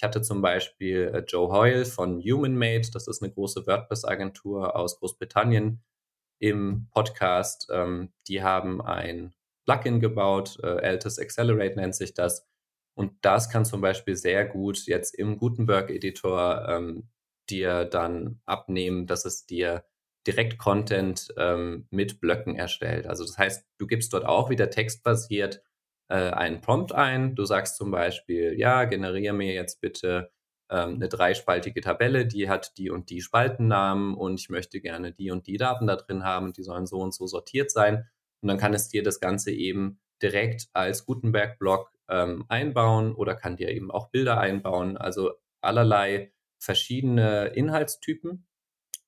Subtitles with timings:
[0.00, 4.98] Ich hatte zum Beispiel äh, Joe Hoyle von HumanMate, das ist eine große WordPress-Agentur aus
[4.98, 5.82] Großbritannien,
[6.38, 7.68] im Podcast.
[7.70, 9.34] Ähm, die haben ein
[9.66, 12.48] Plugin gebaut, äh, Altus Accelerate nennt sich das.
[12.94, 17.10] Und das kann zum Beispiel sehr gut jetzt im Gutenberg-Editor ähm,
[17.50, 19.84] dir dann abnehmen, dass es dir
[20.26, 23.06] direkt Content ähm, mit Blöcken erstellt.
[23.06, 25.62] Also das heißt, du gibst dort auch wieder textbasiert
[26.10, 27.34] äh, einen Prompt ein.
[27.36, 30.30] Du sagst zum Beispiel, ja, generiere mir jetzt bitte
[30.68, 35.30] ähm, eine dreispaltige Tabelle, die hat die und die Spaltennamen und ich möchte gerne die
[35.30, 38.08] und die Daten da drin haben, die sollen so und so sortiert sein.
[38.42, 43.56] Und dann kann es dir das Ganze eben direkt als Gutenberg-Block ähm, einbauen oder kann
[43.56, 44.96] dir eben auch Bilder einbauen.
[44.96, 48.46] Also allerlei verschiedene Inhaltstypen.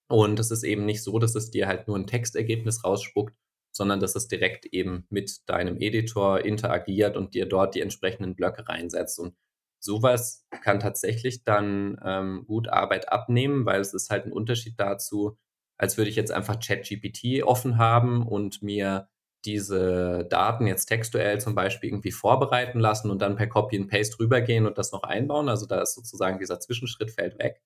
[0.08, 3.34] Und es ist eben nicht so, dass es dir halt nur ein Textergebnis rausspuckt,
[3.72, 8.68] sondern dass es direkt eben mit deinem Editor interagiert und dir dort die entsprechenden Blöcke
[8.68, 9.18] reinsetzt.
[9.18, 9.34] Und
[9.80, 15.38] sowas kann tatsächlich dann ähm, gut Arbeit abnehmen, weil es ist halt ein Unterschied dazu,
[15.78, 19.08] als würde ich jetzt einfach ChatGPT offen haben und mir
[19.44, 24.18] diese Daten jetzt textuell zum Beispiel irgendwie vorbereiten lassen und dann per Copy and Paste
[24.20, 25.48] rübergehen und das noch einbauen.
[25.48, 27.60] Also da ist sozusagen dieser Zwischenschritt fällt weg.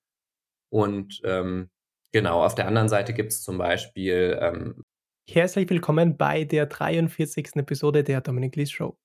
[0.70, 1.68] Und ähm,
[2.12, 4.38] genau, auf der anderen Seite gibt es zum Beispiel.
[4.40, 4.84] Ähm,
[5.28, 7.56] Herzlich willkommen bei der 43.
[7.56, 8.96] Episode der Dominic Lees Show.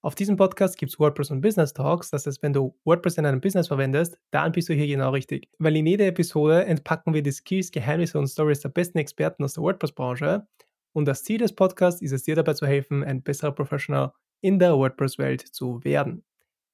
[0.00, 2.10] Auf diesem Podcast gibt es WordPress und Business Talks.
[2.10, 5.48] Das heißt, wenn du WordPress in einem Business verwendest, dann bist du hier genau richtig.
[5.58, 9.52] Weil in jeder Episode entpacken wir die Skills, Geheimnisse und Stories der besten Experten aus
[9.52, 10.46] der WordPress-Branche
[10.92, 14.58] und das Ziel des Podcasts ist es dir dabei zu helfen, ein besserer Professional in
[14.58, 16.24] der WordPress-Welt zu werden.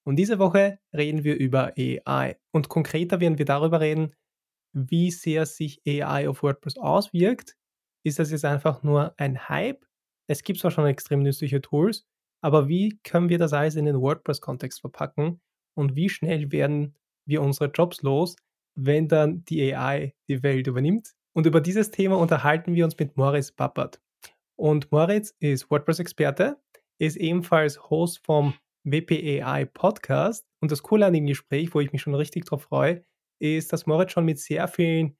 [0.04, 2.36] Und diese Woche reden wir über AI.
[2.52, 4.14] Und konkreter werden wir darüber reden,
[4.72, 7.56] wie sehr sich AI auf WordPress auswirkt.
[8.04, 9.84] Ist das jetzt einfach nur ein Hype?
[10.28, 12.06] Es gibt zwar schon extrem nützliche Tools,
[12.42, 15.40] aber wie können wir das alles in den WordPress-Kontext verpacken
[15.74, 16.94] und wie schnell werden
[17.26, 18.36] wir unsere Jobs los,
[18.74, 21.14] wenn dann die AI die Welt übernimmt?
[21.34, 24.00] Und über dieses Thema unterhalten wir uns mit Moritz Pappert.
[24.56, 26.60] Und Moritz ist WordPress-Experte,
[26.98, 30.46] ist ebenfalls Host vom WPAI Podcast.
[30.60, 33.04] Und das Coole an dem Gespräch, wo ich mich schon richtig drauf freue,
[33.40, 35.16] ist, dass Moritz schon mit sehr vielen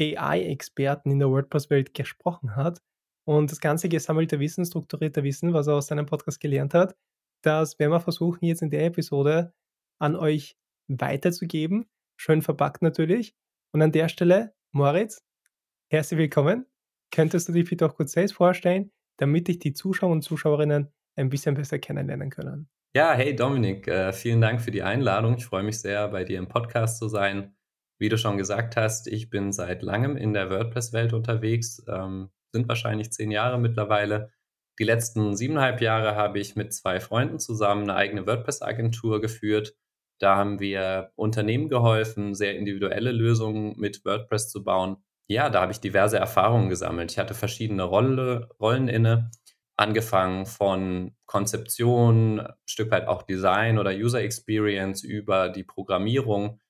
[0.00, 2.80] AI-Experten in der WordPress-Welt gesprochen hat
[3.24, 6.96] und das ganze gesammelte Wissen, strukturierte Wissen, was er aus seinem Podcast gelernt hat,
[7.42, 9.52] das werden wir versuchen jetzt in der Episode
[9.98, 10.56] an euch
[10.88, 11.86] weiterzugeben.
[12.16, 13.34] Schön verpackt natürlich.
[13.72, 15.22] Und an der Stelle, Moritz,
[15.88, 16.66] herzlich willkommen.
[17.12, 21.28] Könntest du dich bitte auch kurz selbst vorstellen, damit dich die Zuschauer und Zuschauerinnen ein
[21.28, 22.68] bisschen besser kennenlernen können?
[22.94, 25.36] Ja, hey Dominik, äh, vielen Dank für die Einladung.
[25.36, 27.55] Ich freue mich sehr, bei dir im Podcast zu sein.
[27.98, 32.68] Wie du schon gesagt hast, ich bin seit langem in der WordPress-Welt unterwegs, ähm, sind
[32.68, 34.30] wahrscheinlich zehn Jahre mittlerweile.
[34.78, 39.74] Die letzten siebeneinhalb Jahre habe ich mit zwei Freunden zusammen eine eigene WordPress-Agentur geführt.
[40.18, 45.72] Da haben wir Unternehmen geholfen, sehr individuelle Lösungen mit WordPress zu bauen ja, da habe
[45.72, 47.10] ich diverse Erfahrungen gesammelt.
[47.10, 49.30] Ich hatte verschiedene Rolle, Rollen inne,
[49.76, 56.60] angefangen von Konzeption, ein Stück weit auch Design oder User Experience über die Programmierung,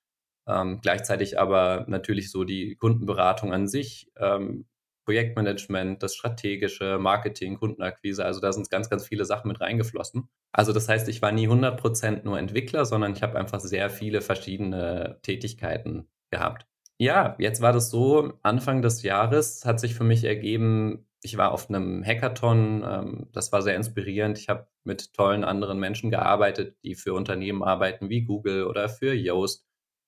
[0.47, 4.67] ähm, gleichzeitig aber natürlich so die Kundenberatung an sich, ähm,
[5.05, 8.25] Projektmanagement, das strategische, Marketing, Kundenakquise.
[8.25, 10.29] Also da sind ganz, ganz viele Sachen mit reingeflossen.
[10.53, 14.21] Also das heißt, ich war nie 100% nur Entwickler, sondern ich habe einfach sehr viele
[14.21, 16.67] verschiedene Tätigkeiten gehabt.
[16.99, 21.53] Ja, jetzt war das so, Anfang des Jahres hat sich für mich ergeben, ich war
[21.53, 24.39] auf einem Hackathon, ähm, das war sehr inspirierend.
[24.39, 29.13] Ich habe mit tollen anderen Menschen gearbeitet, die für Unternehmen arbeiten wie Google oder für
[29.13, 29.66] Yoast,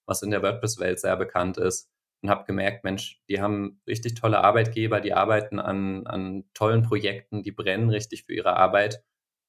[0.09, 1.91] was in der WordPress-Welt sehr bekannt ist.
[2.23, 7.45] Und habe gemerkt, Mensch, die haben richtig tolle Arbeitgeber, die arbeiten an, an tollen Projekten,
[7.45, 9.05] die brennen richtig für ihre Arbeit.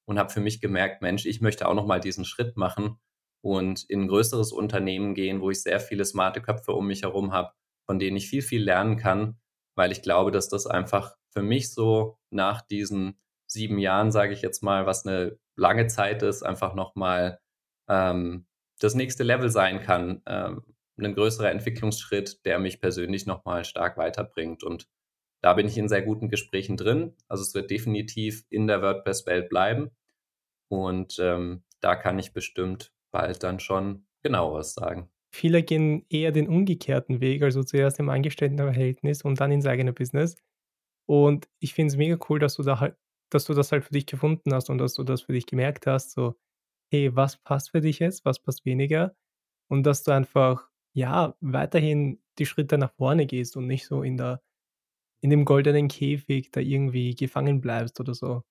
[0.06, 2.96] Und habe für mich gemerkt, Mensch, ich möchte auch nochmal diesen Schritt machen
[3.42, 7.32] und in ein größeres Unternehmen gehen, wo ich sehr viele smarte Köpfe um mich herum
[7.32, 7.52] habe,
[7.86, 9.38] von denen ich viel, viel lernen kann,
[9.76, 14.42] weil ich glaube, dass das einfach für mich so nach diesen sieben Jahren, sage ich
[14.42, 17.40] jetzt mal, was eine lange Zeit ist, einfach nochmal
[17.88, 18.46] ähm,
[18.80, 20.22] das nächste Level sein kann.
[20.26, 20.62] Ähm,
[20.98, 24.62] ein größerer Entwicklungsschritt, der mich persönlich nochmal stark weiterbringt.
[24.62, 24.88] Und
[25.40, 27.14] da bin ich in sehr guten Gesprächen drin.
[27.28, 29.90] Also es wird definitiv in der WordPress-Welt bleiben.
[30.68, 35.10] Und ähm, da kann ich bestimmt bald dann schon genaueres sagen.
[35.32, 40.36] Viele gehen eher den umgekehrten Weg, also zuerst im Angestelltenverhältnis und dann ins eigene Business.
[41.06, 42.96] Und ich finde es mega cool, dass du da halt,
[43.30, 45.86] dass du das halt für dich gefunden hast und dass du das für dich gemerkt
[45.86, 46.34] hast, so,
[46.90, 49.14] hey, was passt für dich jetzt, was passt weniger?
[49.68, 54.16] Und dass du einfach, ja, weiterhin die Schritte nach vorne gehst und nicht so in
[54.16, 54.42] der,
[55.22, 58.42] in dem goldenen Käfig da irgendwie gefangen bleibst oder so.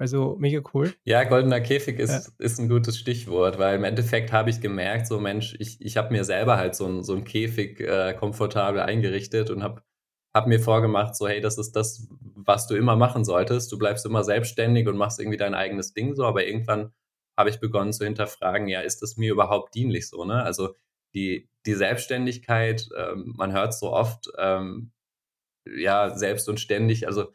[0.00, 0.94] Also mega cool.
[1.04, 2.44] Ja, goldener Käfig ist, ja.
[2.44, 6.12] ist ein gutes Stichwort, weil im Endeffekt habe ich gemerkt, so Mensch, ich, ich habe
[6.12, 9.82] mir selber halt so ein, so ein Käfig äh, komfortabel eingerichtet und habe
[10.32, 13.72] hab mir vorgemacht, so hey, das ist das, was du immer machen solltest.
[13.72, 16.92] Du bleibst immer selbstständig und machst irgendwie dein eigenes Ding so, aber irgendwann
[17.38, 20.42] habe ich begonnen zu hinterfragen, ja, ist das mir überhaupt dienlich so, ne?
[20.42, 20.74] Also
[21.14, 24.90] die, die Selbstständigkeit, ähm, man hört so oft, ähm,
[25.64, 27.32] ja, selbst und ständig, also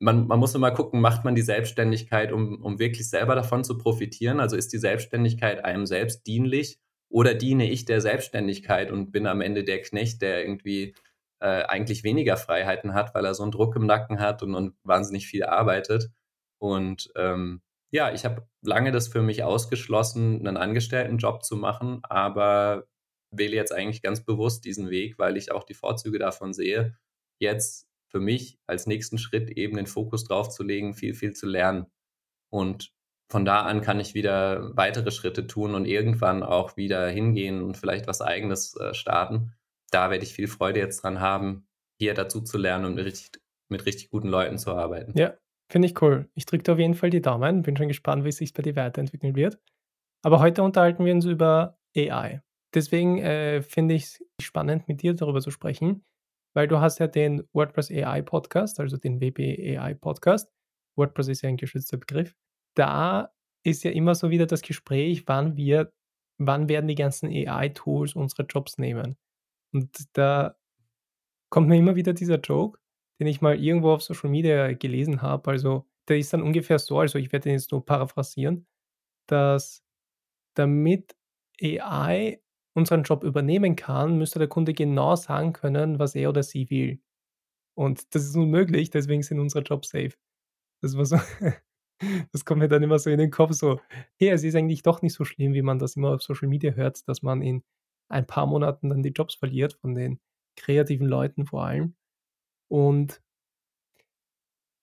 [0.00, 3.78] man, man muss immer gucken, macht man die Selbstständigkeit, um, um wirklich selber davon zu
[3.78, 4.38] profitieren?
[4.40, 9.40] Also ist die Selbstständigkeit einem selbst dienlich oder diene ich der Selbstständigkeit und bin am
[9.40, 10.94] Ende der Knecht, der irgendwie
[11.40, 14.74] äh, eigentlich weniger Freiheiten hat, weil er so einen Druck im Nacken hat und, und
[14.84, 16.10] wahnsinnig viel arbeitet?
[16.58, 17.62] Und ähm,
[17.94, 22.88] ja, ich habe lange das für mich ausgeschlossen, einen Angestelltenjob zu machen, aber
[23.30, 26.98] wähle jetzt eigentlich ganz bewusst diesen Weg, weil ich auch die Vorzüge davon sehe,
[27.38, 31.46] jetzt für mich als nächsten Schritt eben den Fokus drauf zu legen, viel, viel zu
[31.46, 31.86] lernen.
[32.50, 32.92] Und
[33.30, 37.76] von da an kann ich wieder weitere Schritte tun und irgendwann auch wieder hingehen und
[37.76, 39.52] vielleicht was eigenes äh, starten.
[39.92, 41.68] Da werde ich viel Freude jetzt dran haben,
[42.00, 45.16] hier dazu zu lernen und mit richtig, mit richtig guten Leuten zu arbeiten.
[45.16, 45.34] Ja,
[45.70, 46.28] finde ich cool.
[46.34, 47.62] Ich drücke auf jeden Fall die Daumen.
[47.62, 49.58] Bin schon gespannt, wie es sich bei dir weiterentwickeln wird.
[50.22, 52.42] Aber heute unterhalten wir uns über AI.
[52.74, 56.04] Deswegen äh, finde ich es spannend, mit dir darüber zu sprechen,
[56.54, 60.50] weil du hast ja den WordPress AI Podcast, also den WP AI Podcast.
[60.96, 62.34] WordPress ist ja ein geschützter Begriff.
[62.74, 63.32] Da
[63.64, 65.92] ist ja immer so wieder das Gespräch, wann wir,
[66.38, 69.16] wann werden die ganzen AI-Tools unsere Jobs nehmen.
[69.72, 70.56] Und da
[71.50, 72.78] kommt mir immer wieder dieser Joke,
[73.20, 75.50] den ich mal irgendwo auf Social Media gelesen habe.
[75.50, 78.66] Also der ist dann ungefähr so, also ich werde den jetzt nur paraphrasieren,
[79.28, 79.84] dass
[80.56, 81.16] damit
[81.62, 82.40] AI
[82.76, 87.00] unseren Job übernehmen kann, müsste der Kunde genau sagen können, was er oder sie will.
[87.76, 90.14] Und das ist unmöglich, deswegen sind unsere Jobs safe.
[90.82, 91.16] Das war so,
[92.32, 93.80] das kommt mir dann immer so in den Kopf so,
[94.18, 96.72] hey, es ist eigentlich doch nicht so schlimm, wie man das immer auf Social Media
[96.72, 97.64] hört, dass man in
[98.10, 100.20] ein paar Monaten dann die Jobs verliert, von den
[100.56, 101.96] kreativen Leuten vor allem.
[102.68, 103.22] Und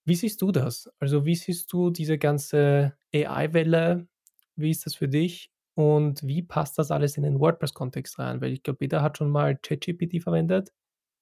[0.05, 0.89] wie siehst du das?
[0.99, 4.07] Also wie siehst du diese ganze AI-Welle?
[4.55, 5.51] Wie ist das für dich?
[5.75, 8.41] Und wie passt das alles in den WordPress-Kontext rein?
[8.41, 10.73] Weil ich glaube, jeder hat schon mal ChatGPT verwendet,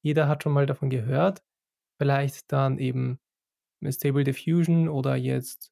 [0.03, 1.43] jeder hat schon mal davon gehört.
[1.99, 3.19] Vielleicht dann eben
[3.89, 5.71] Stable Diffusion oder jetzt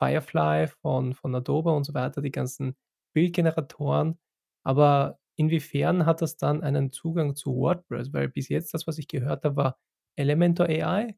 [0.00, 2.76] Firefly von, von Adobe und so weiter, die ganzen
[3.14, 4.18] Bildgeneratoren.
[4.64, 8.12] Aber inwiefern hat das dann einen Zugang zu WordPress?
[8.12, 9.78] Weil bis jetzt das, was ich gehört habe, war
[10.16, 11.16] Elementor AI.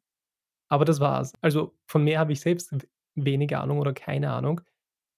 [0.69, 1.33] Aber das war's.
[1.41, 2.75] Also von mehr habe ich selbst
[3.15, 4.61] wenig Ahnung oder keine Ahnung.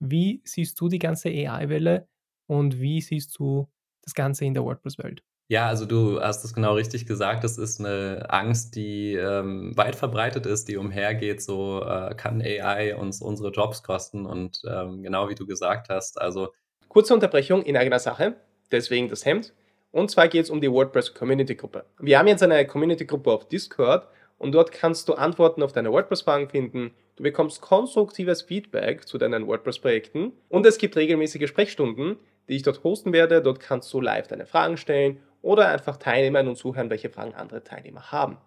[0.01, 2.09] Wie siehst du die ganze AI-Welle
[2.47, 3.69] und wie siehst du
[4.03, 5.23] das Ganze in der WordPress-Welt?
[5.51, 7.43] Ja, also du hast es genau richtig gesagt.
[7.43, 11.41] Das ist eine Angst, die ähm, weit verbreitet ist, die umhergeht.
[11.41, 16.21] So äh, kann AI uns unsere Jobs kosten und ähm, genau wie du gesagt hast.
[16.21, 16.53] Also
[16.89, 18.37] kurze Unterbrechung in eigener Sache.
[18.71, 19.55] Deswegen das Hemd.
[19.99, 21.85] Und zwar geht es um die WordPress Community Gruppe.
[21.99, 24.07] Wir haben jetzt eine Community Gruppe auf Discord
[24.39, 26.93] und dort kannst du Antworten auf deine WordPress-Fragen finden.
[27.17, 32.17] Du bekommst konstruktives Feedback zu deinen WordPress-Projekten und es gibt regelmäßige Sprechstunden,
[32.49, 33.43] die ich dort hosten werde.
[33.43, 37.65] Dort kannst du live deine Fragen stellen oder einfach teilnehmen und zuhören, welche Fragen andere
[37.65, 38.39] Teilnehmer haben.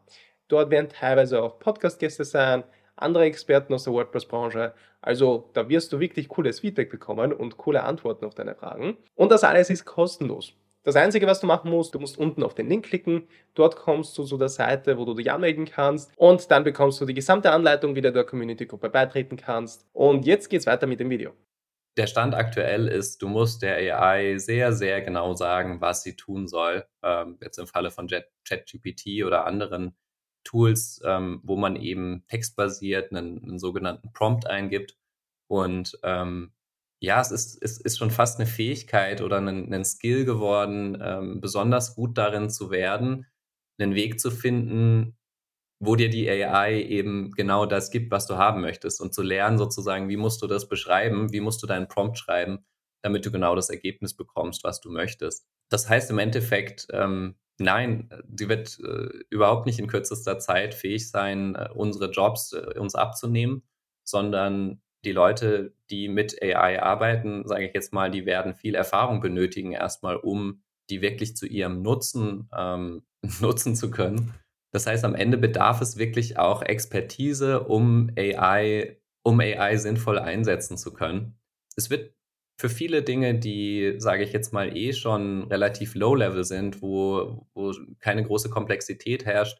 [0.47, 2.63] Dort werden teilweise auch Podcast-Gäste sein,
[2.95, 4.73] andere Experten aus der WordPress-Branche.
[5.01, 8.95] Also da wirst du wirklich cooles Feedback bekommen und coole Antworten auf deine Fragen.
[9.15, 10.53] Und das alles ist kostenlos.
[10.83, 13.27] Das Einzige, was du machen musst, du musst unten auf den Link klicken.
[13.53, 16.11] Dort kommst du zu der Seite, wo du dich anmelden kannst.
[16.17, 19.85] Und dann bekommst du die gesamte Anleitung, wie du der Community-Gruppe beitreten kannst.
[19.93, 21.33] Und jetzt geht's weiter mit dem Video.
[21.97, 26.47] Der Stand aktuell ist, du musst der AI sehr, sehr genau sagen, was sie tun
[26.47, 26.85] soll.
[27.03, 29.95] Ähm, jetzt im Falle von ChatGPT oder anderen
[30.43, 34.97] Tools, ähm, wo man eben textbasiert einen, einen sogenannten Prompt eingibt.
[35.47, 36.53] Und ähm,
[37.01, 41.41] ja, es ist, es ist schon fast eine Fähigkeit oder ein, ein Skill geworden, ähm,
[41.41, 43.25] besonders gut darin zu werden,
[43.79, 45.17] einen Weg zu finden,
[45.79, 49.57] wo dir die AI eben genau das gibt, was du haben möchtest und zu lernen
[49.57, 52.59] sozusagen, wie musst du das beschreiben, wie musst du deinen Prompt schreiben,
[53.01, 55.47] damit du genau das Ergebnis bekommst, was du möchtest.
[55.69, 61.09] Das heißt im Endeffekt, ähm, nein, sie wird äh, überhaupt nicht in kürzester Zeit fähig
[61.09, 63.63] sein, äh, unsere Jobs äh, uns abzunehmen,
[64.03, 69.21] sondern die Leute, die mit AI arbeiten, sage ich jetzt mal, die werden viel Erfahrung
[69.21, 73.03] benötigen, erstmal, um die wirklich zu ihrem Nutzen ähm,
[73.41, 74.33] nutzen zu können.
[74.73, 80.77] Das heißt, am Ende bedarf es wirklich auch Expertise, um AI, um AI sinnvoll einsetzen
[80.77, 81.37] zu können.
[81.75, 82.13] Es wird
[82.57, 87.73] für viele Dinge, die, sage ich jetzt mal, eh schon relativ low-level sind, wo, wo
[87.99, 89.59] keine große Komplexität herrscht,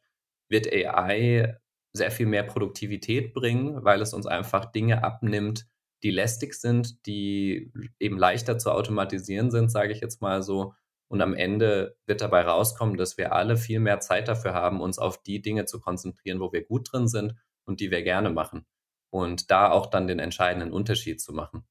[0.50, 1.58] wird AI
[1.94, 5.68] sehr viel mehr Produktivität bringen, weil es uns einfach Dinge abnimmt,
[6.04, 10.74] die lästig sind, die eben leichter zu automatisieren sind, sage ich jetzt mal so.
[11.08, 14.98] Und am Ende wird dabei rauskommen, dass wir alle viel mehr Zeit dafür haben, uns
[14.98, 18.66] auf die Dinge zu konzentrieren, wo wir gut drin sind und die wir gerne machen.
[19.10, 21.66] Und da auch dann den entscheidenden Unterschied zu machen.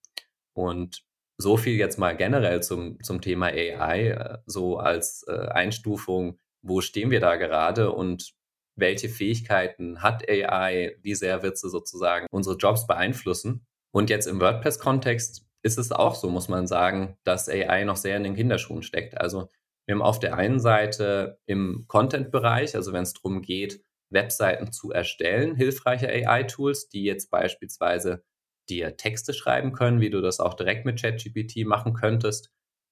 [0.52, 1.04] Und
[1.38, 6.82] so viel jetzt mal generell zum, zum Thema AI, äh, so als äh, Einstufung, wo
[6.82, 8.34] stehen wir da gerade und
[8.76, 13.66] welche Fähigkeiten hat AI, wie sehr wird sie sozusagen unsere Jobs beeinflussen.
[13.92, 18.16] Und jetzt im WordPress-Kontext ist es auch so, muss man sagen, dass AI noch sehr
[18.16, 19.20] in den Kinderschuhen steckt.
[19.20, 19.48] Also
[19.86, 24.90] wir haben auf der einen Seite im Content-Bereich, also wenn es darum geht, Webseiten zu
[24.90, 28.24] erstellen, hilfreiche AI-Tools, die jetzt beispielsweise
[28.68, 32.50] dir Texte schreiben können, wie du das auch direkt mit ChatGPT machen könntest,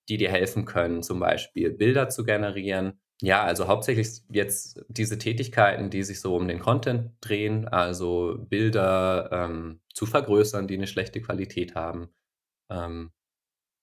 [0.08, 3.00] die dir helfen können, zum Beispiel Bilder zu generieren.
[3.20, 9.28] Ja, also hauptsächlich jetzt diese Tätigkeiten, die sich so um den Content drehen, also Bilder
[9.32, 12.10] ähm, zu vergrößern, die eine schlechte Qualität haben.
[12.70, 13.10] Ähm,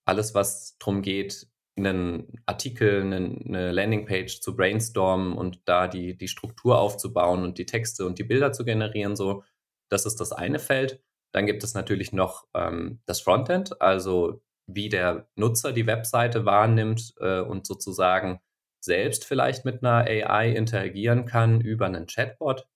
[0.05, 6.29] alles, was darum geht, einen Artikel, eine, eine Landingpage zu brainstormen und da die, die
[6.29, 9.43] Struktur aufzubauen und die Texte und die Bilder zu generieren, so,
[9.89, 11.01] das ist das eine Feld.
[11.33, 17.13] Dann gibt es natürlich noch ähm, das Frontend, also wie der Nutzer die Webseite wahrnimmt
[17.19, 18.39] äh, und sozusagen
[18.85, 22.67] selbst vielleicht mit einer AI interagieren kann über einen Chatbot.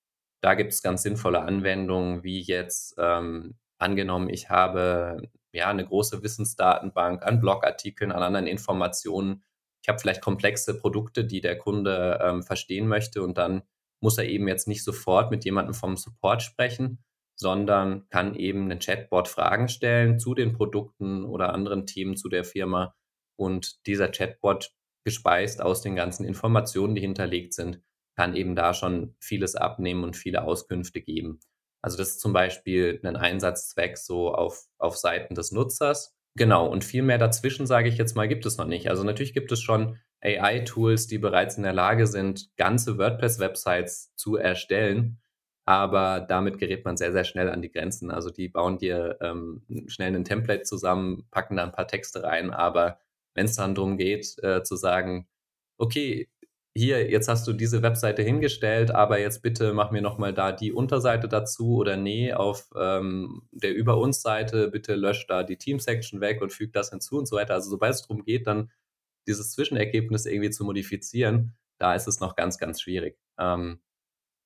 [0.42, 6.22] Da gibt es ganz sinnvolle Anwendungen, wie jetzt ähm, angenommen, ich habe ja eine große
[6.22, 9.44] Wissensdatenbank an Blogartikeln, an anderen Informationen.
[9.82, 13.64] Ich habe vielleicht komplexe Produkte, die der Kunde ähm, verstehen möchte und dann
[14.02, 17.04] muss er eben jetzt nicht sofort mit jemandem vom Support sprechen,
[17.36, 22.44] sondern kann eben einen Chatbot Fragen stellen zu den Produkten oder anderen Themen zu der
[22.44, 22.96] Firma.
[23.38, 27.82] Und dieser Chatbot, gespeist aus den ganzen Informationen, die hinterlegt sind,
[28.16, 31.40] kann eben da schon vieles abnehmen und viele Auskünfte geben.
[31.82, 36.16] Also das ist zum Beispiel ein Einsatzzweck so auf, auf Seiten des Nutzers.
[36.36, 38.90] Genau, und viel mehr dazwischen, sage ich jetzt mal, gibt es noch nicht.
[38.90, 44.36] Also natürlich gibt es schon AI-Tools, die bereits in der Lage sind, ganze WordPress-Websites zu
[44.36, 45.20] erstellen
[45.70, 48.10] aber damit gerät man sehr, sehr schnell an die Grenzen.
[48.10, 52.50] Also die bauen dir ähm, schnell ein Template zusammen, packen da ein paar Texte rein,
[52.50, 53.00] aber
[53.40, 55.26] wenn es dann darum geht, äh, zu sagen,
[55.78, 56.30] okay,
[56.76, 60.74] hier, jetzt hast du diese Webseite hingestellt, aber jetzt bitte mach mir nochmal da die
[60.74, 66.20] Unterseite dazu oder nee, auf ähm, der Über uns Seite bitte lösch da die Team-Section
[66.22, 67.54] weg und füg das hinzu und so weiter.
[67.54, 68.72] Also sobald es darum geht, dann
[69.26, 73.18] dieses Zwischenergebnis irgendwie zu modifizieren, da ist es noch ganz, ganz schwierig.
[73.40, 73.80] Ähm,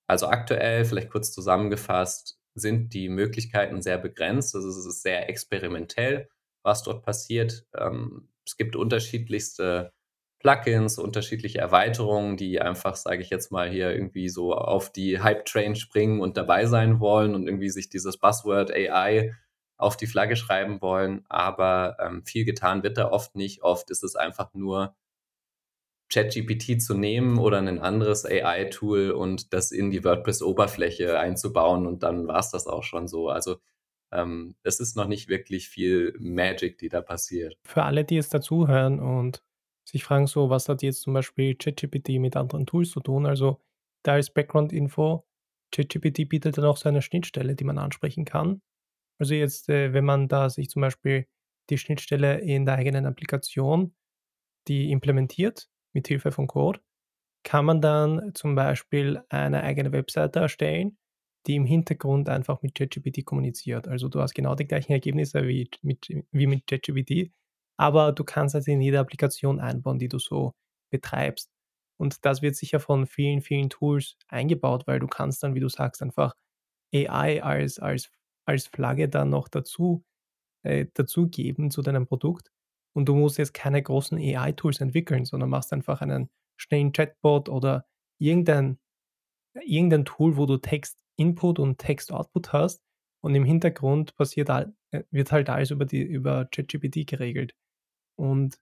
[0.08, 4.56] also aktuell, vielleicht kurz zusammengefasst, sind die Möglichkeiten sehr begrenzt.
[4.56, 6.30] Also es ist sehr experimentell,
[6.64, 7.66] was dort passiert.
[7.76, 9.94] Ähm, es gibt unterschiedlichste
[10.40, 15.76] Plugins, unterschiedliche Erweiterungen, die einfach, sage ich jetzt mal, hier irgendwie so auf die Hype-Train
[15.76, 19.34] springen und dabei sein wollen und irgendwie sich dieses Buzzword AI
[19.78, 21.26] auf die Flagge schreiben wollen.
[21.30, 23.64] Aber ähm, viel getan wird da oft nicht.
[23.64, 24.96] Oft ist es einfach nur
[26.12, 32.28] ChatGPT zu nehmen oder ein anderes AI-Tool und das in die WordPress-Oberfläche einzubauen und dann
[32.28, 33.30] war es das auch schon so.
[33.30, 33.58] Also
[34.14, 37.58] ähm, es ist noch nicht wirklich viel Magic, die da passiert.
[37.66, 39.44] Für alle, die jetzt dazuhören und
[39.86, 43.26] sich fragen so, was hat jetzt zum Beispiel ChatGPT mit anderen Tools zu tun?
[43.26, 43.62] Also
[44.04, 45.26] da ist Background-Info.
[45.72, 48.62] ChatGPT bietet dann auch so eine Schnittstelle, die man ansprechen kann.
[49.20, 51.28] Also jetzt, äh, wenn man da sich zum Beispiel
[51.70, 53.96] die Schnittstelle in der eigenen Applikation,
[54.68, 56.80] die implementiert, mit Hilfe von Code,
[57.44, 60.98] kann man dann zum Beispiel eine eigene Webseite erstellen,
[61.48, 63.88] die im Hintergrund einfach mit ChatGPT kommuniziert.
[63.88, 67.32] Also du hast genau die gleichen Ergebnisse wie mit, wie mit ChatGPT,
[67.78, 70.54] aber du kannst es in jede Applikation einbauen, die du so
[70.92, 71.50] betreibst.
[72.00, 75.70] Und das wird sicher von vielen, vielen Tools eingebaut, weil du kannst dann, wie du
[75.70, 76.34] sagst, einfach
[76.94, 78.10] AI als, als,
[78.46, 80.04] als Flagge dann noch dazu,
[80.64, 82.52] äh, dazugeben zu deinem Produkt
[82.96, 87.86] und du musst jetzt keine großen AI-Tools entwickeln, sondern machst einfach einen schnellen Chatbot oder
[88.20, 88.80] irgendein,
[89.62, 90.58] irgendein Tool, wo du
[91.18, 92.84] Text-Input und Text-Output hast
[93.24, 97.56] und im Hintergrund passiert, äh, wird halt alles über, die, über ChatGPT geregelt.
[98.18, 98.60] Und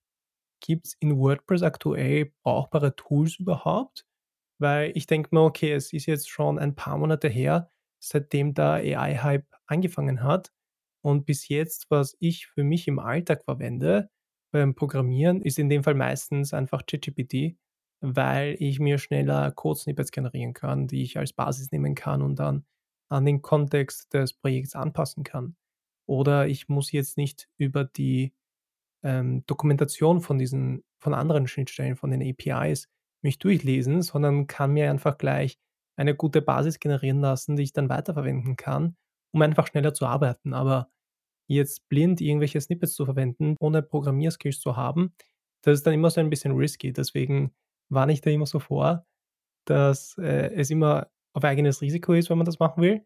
[0.61, 4.05] gibt es in WordPress aktuell brauchbare Tools überhaupt?
[4.59, 8.73] Weil ich denke mir, okay, es ist jetzt schon ein paar Monate her, seitdem der
[8.73, 10.51] AI-Hype angefangen hat.
[11.03, 14.09] Und bis jetzt, was ich für mich im Alltag verwende,
[14.53, 17.57] beim Programmieren ist in dem Fall meistens einfach ChatGPT,
[18.01, 22.65] weil ich mir schneller Code-Snippets generieren kann, die ich als Basis nehmen kann und dann
[23.09, 25.55] an den Kontext des Projekts anpassen kann.
[26.07, 28.33] Oder ich muss jetzt nicht über die
[29.03, 32.89] ähm, Dokumentation von diesen, von anderen Schnittstellen, von den APIs
[33.21, 35.59] mich durchlesen, sondern kann mir einfach gleich
[35.95, 38.95] eine gute Basis generieren lassen, die ich dann weiterverwenden kann,
[39.31, 40.53] um einfach schneller zu arbeiten.
[40.53, 40.89] Aber
[41.47, 45.13] jetzt blind irgendwelche Snippets zu verwenden, ohne Programmierskills zu haben,
[45.63, 46.91] das ist dann immer so ein bisschen risky.
[46.91, 47.53] Deswegen
[47.91, 49.05] warne ich da immer so vor,
[49.65, 53.05] dass äh, es immer auf eigenes Risiko ist, wenn man das machen will.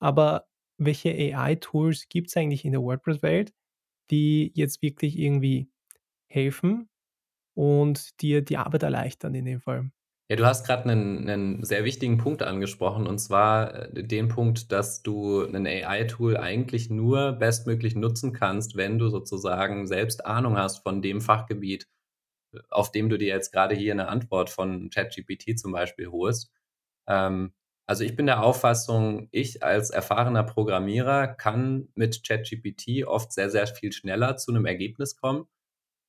[0.00, 3.54] Aber welche AI-Tools gibt es eigentlich in der WordPress-Welt,
[4.10, 5.70] die jetzt wirklich irgendwie
[6.30, 6.88] helfen
[7.54, 9.90] und dir die Arbeit erleichtern in dem Fall?
[10.30, 14.72] Ja, du hast gerade einen 'nen sehr wichtigen Punkt angesprochen, und zwar, äh, den Punkt,
[14.72, 20.78] dass du ein AI-Tool eigentlich nur bestmöglich nutzen kannst, wenn du sozusagen selbst Ahnung hast
[20.82, 21.86] von dem Fachgebiet,
[22.70, 26.52] auf dem du dir jetzt gerade hier eine Antwort von ChatGPT zum Beispiel holst.
[27.08, 27.52] Ähm,
[27.86, 33.66] also, ich bin der Auffassung, ich als erfahrener Programmierer kann mit ChatGPT oft sehr, sehr
[33.68, 35.46] viel schneller zu einem Ergebnis kommen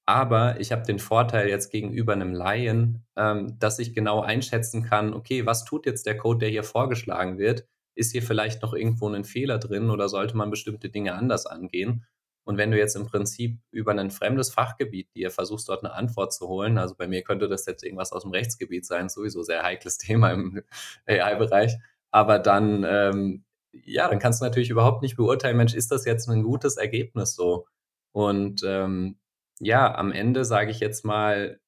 [0.08, 5.13] aber ich habe den Vorteil jetzt gegenüber einem Laien, ähm, dass ich genau einschätzen kann,
[5.13, 7.68] okay, was tut jetzt der Code, der hier vorgeschlagen wird?
[7.94, 12.06] Ist hier vielleicht noch irgendwo ein Fehler drin oder sollte man bestimmte Dinge anders angehen?
[12.48, 16.32] Und wenn du jetzt im Prinzip über ein fremdes Fachgebiet dir versuchst, dort eine Antwort
[16.32, 19.63] zu holen, also bei mir könnte das jetzt irgendwas aus dem Rechtsgebiet sein, sowieso sehr
[19.63, 20.62] heikles Thema im
[21.06, 21.75] AI-Bereich,
[22.10, 26.30] aber dann, ähm, ja, dann kannst du natürlich überhaupt nicht beurteilen, Mensch, ist das jetzt
[26.30, 27.68] ein gutes Ergebnis so?
[28.13, 29.18] Und ähm,
[29.60, 31.60] ja, am Ende sage ich jetzt mal,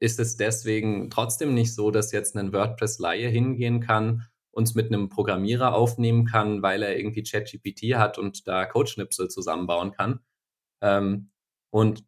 [0.00, 5.08] ist es deswegen trotzdem nicht so, dass jetzt ein WordPress-Laie hingehen kann, uns mit einem
[5.08, 10.20] Programmierer aufnehmen kann, weil er irgendwie ChatGPT hat und da Codeschnipsel zusammenbauen kann.
[10.82, 11.30] Ähm,
[11.70, 12.04] und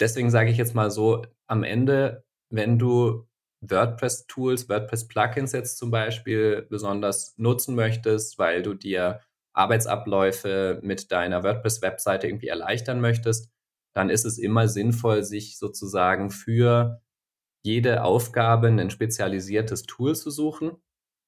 [0.00, 3.26] deswegen sage ich jetzt mal so, am Ende, wenn du
[3.60, 9.20] WordPress-Tools, WordPress-Plugins jetzt zum Beispiel besonders nutzen möchtest, weil du dir
[9.54, 13.50] Arbeitsabläufe mit deiner WordPress-Webseite irgendwie erleichtern möchtest,
[13.94, 17.00] dann ist es immer sinnvoll, sich sozusagen für
[17.64, 20.76] jede Aufgabe ein spezialisiertes Tool zu suchen.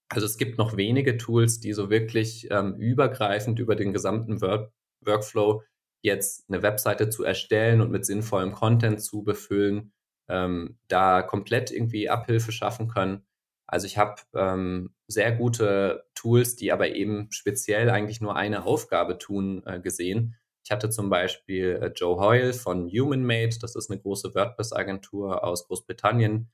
[0.09, 4.73] Also es gibt noch wenige Tools, die so wirklich ähm, übergreifend über den gesamten Work
[5.05, 5.63] Workflow
[6.03, 9.93] jetzt eine Webseite zu erstellen und mit sinnvollem Content zu befüllen,
[10.29, 13.25] ähm, da komplett irgendwie Abhilfe schaffen können.
[13.67, 19.19] Also ich habe ähm, sehr gute Tools, die aber eben speziell eigentlich nur eine Aufgabe
[19.19, 20.37] tun, äh, gesehen.
[20.65, 25.67] Ich hatte zum Beispiel äh, Joe Hoyle von HumanMade, das ist eine große WordPress-Agentur aus
[25.67, 26.51] Großbritannien,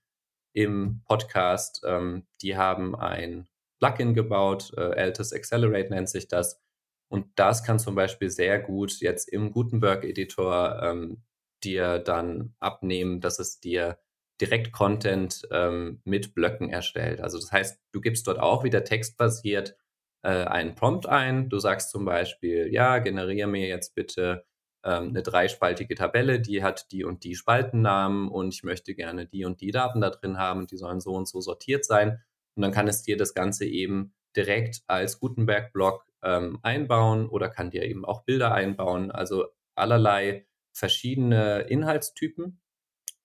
[0.55, 1.83] im Podcast.
[1.85, 3.47] Ähm, die haben ein
[3.81, 6.63] Plugin gebaut, äh, Altus Accelerate nennt sich das.
[7.09, 11.23] Und das kann zum Beispiel sehr gut jetzt im Gutenberg-Editor ähm,
[11.63, 13.99] dir dann abnehmen, dass es dir
[14.41, 17.21] direkt Content ähm, mit Blöcken erstellt.
[17.21, 19.77] Also das heißt, du gibst dort auch wieder textbasiert
[20.23, 21.49] äh, einen Prompt ein.
[21.51, 24.45] Du sagst zum Beispiel, ja, generiere mir jetzt bitte
[24.85, 29.45] ähm, eine dreispaltige Tabelle, die hat die und die Spaltennamen und ich möchte gerne die
[29.45, 32.23] und die Daten da drin haben, die sollen so und so sortiert sein.
[32.55, 37.71] Und dann kann es dir das Ganze eben direkt als Gutenberg-Block ähm, einbauen oder kann
[37.71, 39.11] dir eben auch Bilder einbauen.
[39.11, 42.61] Also allerlei verschiedene Inhaltstypen.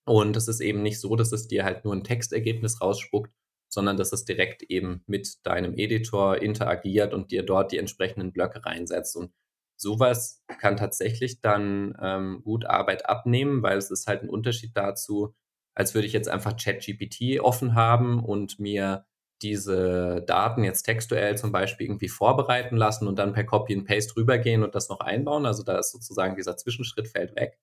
[0.06, 3.32] Und es ist eben nicht so, dass es dir halt nur ein Textergebnis rausspuckt,
[3.72, 8.66] sondern dass es direkt eben mit deinem Editor interagiert und dir dort die entsprechenden Blöcke
[8.66, 9.16] reinsetzt.
[9.16, 9.32] Und
[9.80, 15.36] sowas kann tatsächlich dann ähm, gut Arbeit abnehmen, weil es ist halt ein Unterschied dazu,
[15.76, 19.06] als würde ich jetzt einfach ChatGPT offen haben und mir
[19.42, 24.16] diese Daten jetzt textuell zum Beispiel irgendwie vorbereiten lassen und dann per Copy and Paste
[24.18, 25.46] rübergehen und das noch einbauen.
[25.46, 27.58] Also da ist sozusagen dieser Zwischenschritt fällt weg.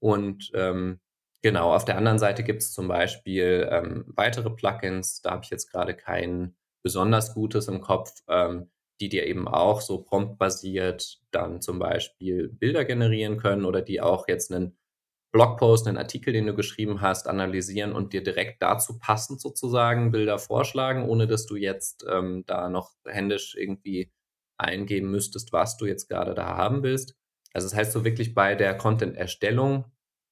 [0.00, 1.00] Und ähm,
[1.46, 5.50] Genau, auf der anderen Seite gibt es zum Beispiel ähm, weitere Plugins, da habe ich
[5.50, 11.60] jetzt gerade kein besonders gutes im Kopf, ähm, die dir eben auch so promptbasiert dann
[11.60, 14.76] zum Beispiel Bilder generieren können oder die auch jetzt einen
[15.32, 20.38] Blogpost, einen Artikel, den du geschrieben hast, analysieren und dir direkt dazu passend sozusagen Bilder
[20.38, 24.10] vorschlagen, ohne dass du jetzt ähm, da noch händisch irgendwie
[24.56, 27.16] eingeben müsstest, was du jetzt gerade da haben willst.
[27.52, 29.84] Also das heißt so wirklich bei der Content-Erstellung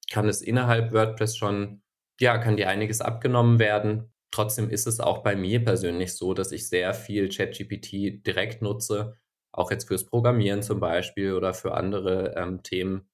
[0.09, 1.81] kann es innerhalb WordPress schon,
[2.19, 4.13] ja, kann dir einiges abgenommen werden.
[4.35, 9.15] Trotzdem ist es auch bei mir persönlich so, dass ich sehr viel ChatGPT direkt nutze,
[9.53, 13.07] auch jetzt fürs Programmieren zum Beispiel oder für andere ähm, Themen.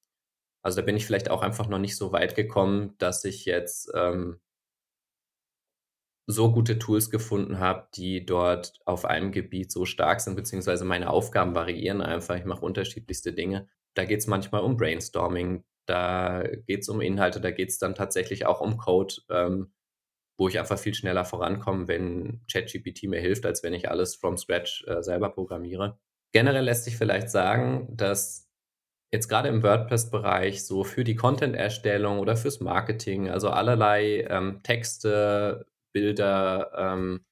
[0.63, 3.91] Also da bin ich vielleicht auch einfach noch nicht so weit gekommen, dass ich jetzt
[3.93, 4.39] ähm,
[6.25, 11.11] so gute Tools gefunden habe, die dort auf einem Gebiet so stark sind, beziehungsweise meine
[11.11, 12.35] Aufgaben variieren einfach.
[12.35, 13.69] Ich mache unterschiedlichste Dinge.
[13.93, 17.93] Da geht es manchmal um Brainstorming, da geht es um Inhalte, da geht es dann
[17.93, 19.71] tatsächlich auch um Code, ähm,
[20.41, 24.37] wo ich einfach viel schneller vorankomme, wenn ChatGPT mir hilft, als wenn ich alles from
[24.37, 25.99] scratch äh, selber programmiere.
[26.33, 28.49] Generell lässt sich vielleicht sagen, dass
[29.13, 35.67] jetzt gerade im WordPress-Bereich so für die Content-Erstellung oder fürs Marketing, also allerlei ähm, Texte,
[35.93, 37.23] Bilder, ähm,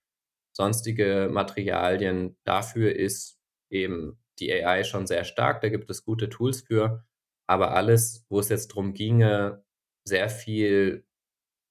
[0.56, 2.38] sonstige Materialien.
[2.43, 3.39] Dafür ist
[3.72, 7.04] eben die AI schon sehr stark, da gibt es gute Tools für.
[7.48, 9.63] Aber alles, wo es jetzt darum ginge,
[10.08, 11.08] sehr viel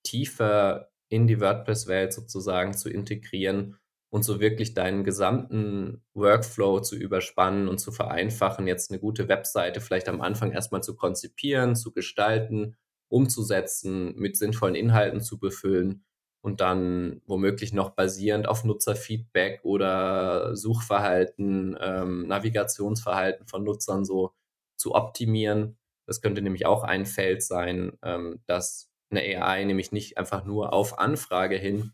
[0.05, 3.77] tiefer in die WordPress-Welt sozusagen zu integrieren
[4.11, 9.81] und so wirklich deinen gesamten Workflow zu überspannen und zu vereinfachen, jetzt eine gute Webseite
[9.81, 12.77] vielleicht am Anfang erstmal zu konzipieren, zu gestalten,
[13.09, 16.05] umzusetzen, mit sinnvollen Inhalten zu befüllen
[16.41, 24.33] und dann womöglich noch basierend auf Nutzerfeedback oder Suchverhalten, ähm, Navigationsverhalten von Nutzern so
[24.77, 25.77] zu optimieren.
[26.07, 30.73] Das könnte nämlich auch ein Feld sein, ähm, dass eine AI nämlich nicht einfach nur
[30.73, 31.93] auf Anfrage hin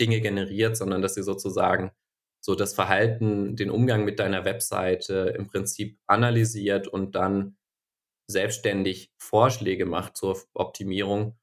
[0.00, 1.90] Dinge generiert, sondern dass sie sozusagen
[2.40, 7.56] so das Verhalten, den Umgang mit deiner Webseite im Prinzip analysiert und dann
[8.30, 11.38] selbstständig Vorschläge macht zur Optimierung,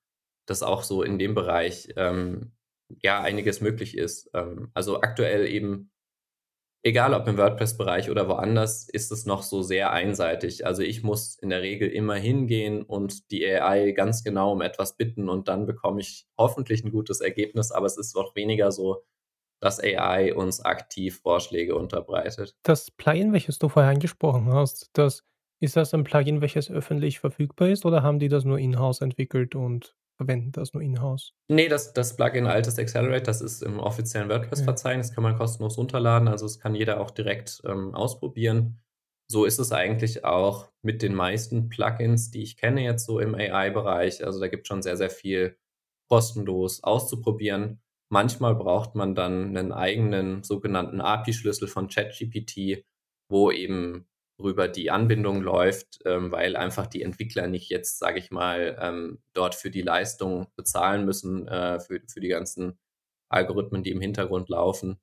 [0.46, 2.54] dass auch so in dem Bereich ähm,
[3.02, 4.30] ja einiges möglich ist.
[4.34, 5.91] Ähm, also aktuell eben
[6.86, 10.65] egal ob im WordPress-Bereich oder woanders, ist es noch so sehr einseitig.
[10.67, 14.95] Also ich muss in der Regel immer hingehen und die AI ganz genau um etwas
[14.95, 19.04] bitten und dann bekomme ich hoffentlich ein gutes Ergebnis, aber es ist noch weniger so,
[19.60, 22.56] dass AI uns aktiv Vorschläge unterbreitet.
[22.62, 25.24] Das Plugin, welches du vorher angesprochen hast, das,
[25.60, 29.56] ist das ein Plugin, welches öffentlich verfügbar ist oder haben die das nur in-house entwickelt
[29.56, 31.34] und verwenden das nur in-house?
[31.49, 36.28] Nee, das, das Plugin Altes Accelerate, das ist im offiziellen WordPress-Verzeichnis, kann man kostenlos runterladen,
[36.28, 38.80] also es kann jeder auch direkt ähm, ausprobieren.
[39.28, 43.34] So ist es eigentlich auch mit den meisten Plugins, die ich kenne jetzt so im
[43.34, 44.23] AI-Bereich.
[44.23, 45.58] Also da gibt es schon sehr, sehr viel
[46.08, 47.82] kostenlos auszuprobieren.
[48.12, 52.86] Manchmal braucht man dann einen eigenen sogenannten API-Schlüssel von ChatGPT,
[53.28, 58.32] wo eben worüber die Anbindung läuft, ähm, weil einfach die Entwickler nicht jetzt, sage ich
[58.32, 62.78] mal, ähm, dort für die Leistung bezahlen müssen, äh, für, für die ganzen
[63.30, 65.00] Algorithmen, die im Hintergrund laufen,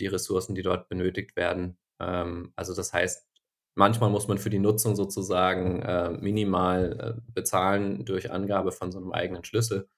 [0.00, 1.78] die Ressourcen, die dort benötigt werden.
[2.00, 3.26] Ähm, also das heißt,
[3.74, 8.98] manchmal muss man für die Nutzung sozusagen äh, minimal äh, bezahlen durch Angabe von so
[8.98, 9.88] einem eigenen Schlüssel,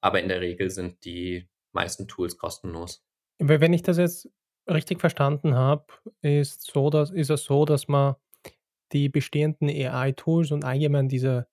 [0.00, 3.04] aber in der Regel sind die meisten Tools kostenlos.
[3.38, 4.30] Wenn ich das jetzt
[4.68, 5.86] richtig verstanden habe,
[6.22, 8.16] ist so, dass ist es so, dass man
[8.92, 11.48] die bestehenden AI-Tools und allgemein diese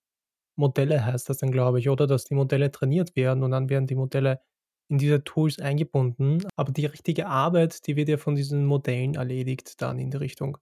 [0.56, 2.06] Modelle heißt das dann, glaube ich, oder?
[2.06, 4.40] Dass die Modelle trainiert werden und dann werden die Modelle
[4.88, 6.46] in diese Tools eingebunden.
[6.56, 10.58] Aber die richtige Arbeit, die wird ja von diesen Modellen erledigt dann in die Richtung.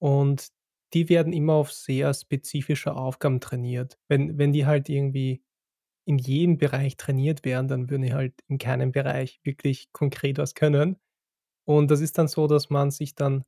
[0.00, 0.48] Und
[0.94, 3.98] die werden immer auf sehr spezifische Aufgaben trainiert.
[4.08, 5.42] Wenn, wenn die halt irgendwie
[6.06, 10.54] in jedem Bereich trainiert werden, dann würden die halt in keinem Bereich wirklich konkret was
[10.54, 10.96] können.
[11.66, 13.44] Und das ist dann so, dass man sich dann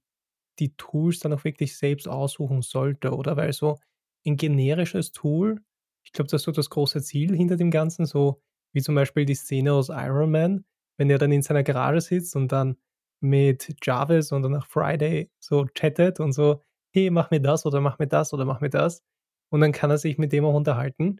[0.58, 3.36] die Tools dann auch wirklich selbst aussuchen sollte, oder?
[3.36, 3.78] Weil so
[4.26, 5.60] ein generisches Tool,
[6.04, 8.40] ich glaube, das ist so das große Ziel hinter dem Ganzen, so
[8.72, 10.64] wie zum Beispiel die Szene aus Iron Man,
[10.98, 12.76] wenn er dann in seiner Garage sitzt und dann
[13.20, 16.62] mit Jarvis und dann nach Friday so chattet und so,
[16.94, 19.02] hey, mach mir das oder mach mir das oder mach mir das.
[19.50, 21.18] Und dann kann er sich mit dem auch unterhalten.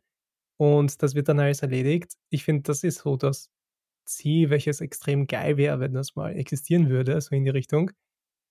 [0.59, 2.15] Und das wird dann alles erledigt.
[2.31, 3.51] Ich finde, das ist so das
[4.05, 7.91] Ziel, welches extrem geil wäre, wenn das mal existieren würde, so in die Richtung.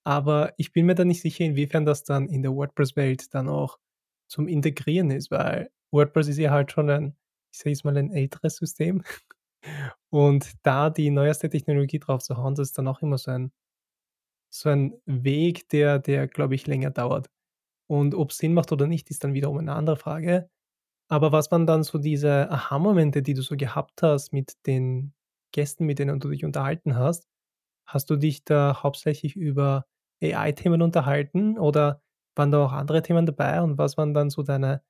[0.06, 3.80] Aber ich bin mir da nicht sicher, inwiefern das dann in der WordPress-Welt dann auch
[4.28, 7.16] zum Integrieren ist, weil WordPress ist ja halt schon ein,
[7.54, 9.04] ich sage jetzt mal, ein älteres System.
[10.10, 13.52] Und da die neueste Technologie drauf zu hauen, das ist dann auch immer so ein,
[14.50, 17.30] so ein Weg, der, der, glaube ich, länger dauert.
[17.88, 20.50] Und ob es Sinn macht oder nicht, ist dann wiederum eine andere Frage.
[21.10, 25.14] Aber was waren dann so diese Aha-Momente, die du so gehabt hast mit den
[25.54, 27.28] Gästen, mit denen du dich unterhalten hast?
[27.88, 29.86] Hast du dich da hauptsächlich über
[30.22, 32.02] AI-Themen unterhalten oder
[32.36, 34.82] waren da auch andere Themen dabei und was waren dann so deine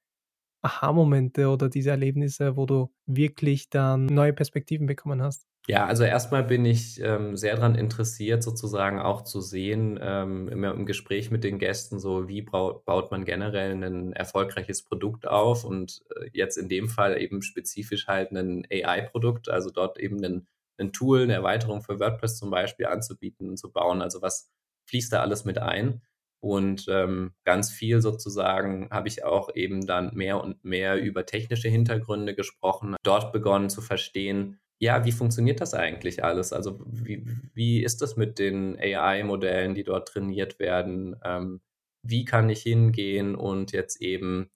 [0.64, 5.46] Aha-Momente oder diese Erlebnisse, wo du wirklich dann neue Perspektiven bekommen hast?
[5.68, 10.74] Ja, also erstmal bin ich ähm, sehr daran interessiert, sozusagen auch zu sehen, ähm, immer
[10.74, 16.04] im Gespräch mit den Gästen, so wie baut, man generell ein erfolgreiches Produkt auf und
[16.18, 20.48] äh, jetzt in dem Fall eben spezifisch halt ein AI-Produkt, also dort eben ein,
[20.80, 24.02] ein Tool, eine Erweiterung für WordPress zum Beispiel anzubieten und zu bauen.
[24.02, 24.52] Also was
[24.90, 26.02] fließt da alles mit ein?
[26.42, 31.70] Und ähm, ganz viel sozusagen habe ich auch eben dann mehr und mehr über technische
[31.70, 36.52] Hintergründe gesprochen, dort begonnen zu verstehen, ja, wie funktioniert das eigentlich alles?
[36.52, 41.16] Also wie, wie ist das mit den AI-Modellen, die dort trainiert werden?
[41.24, 41.62] Ähm,
[42.06, 44.50] wie kann ich hingehen und jetzt eben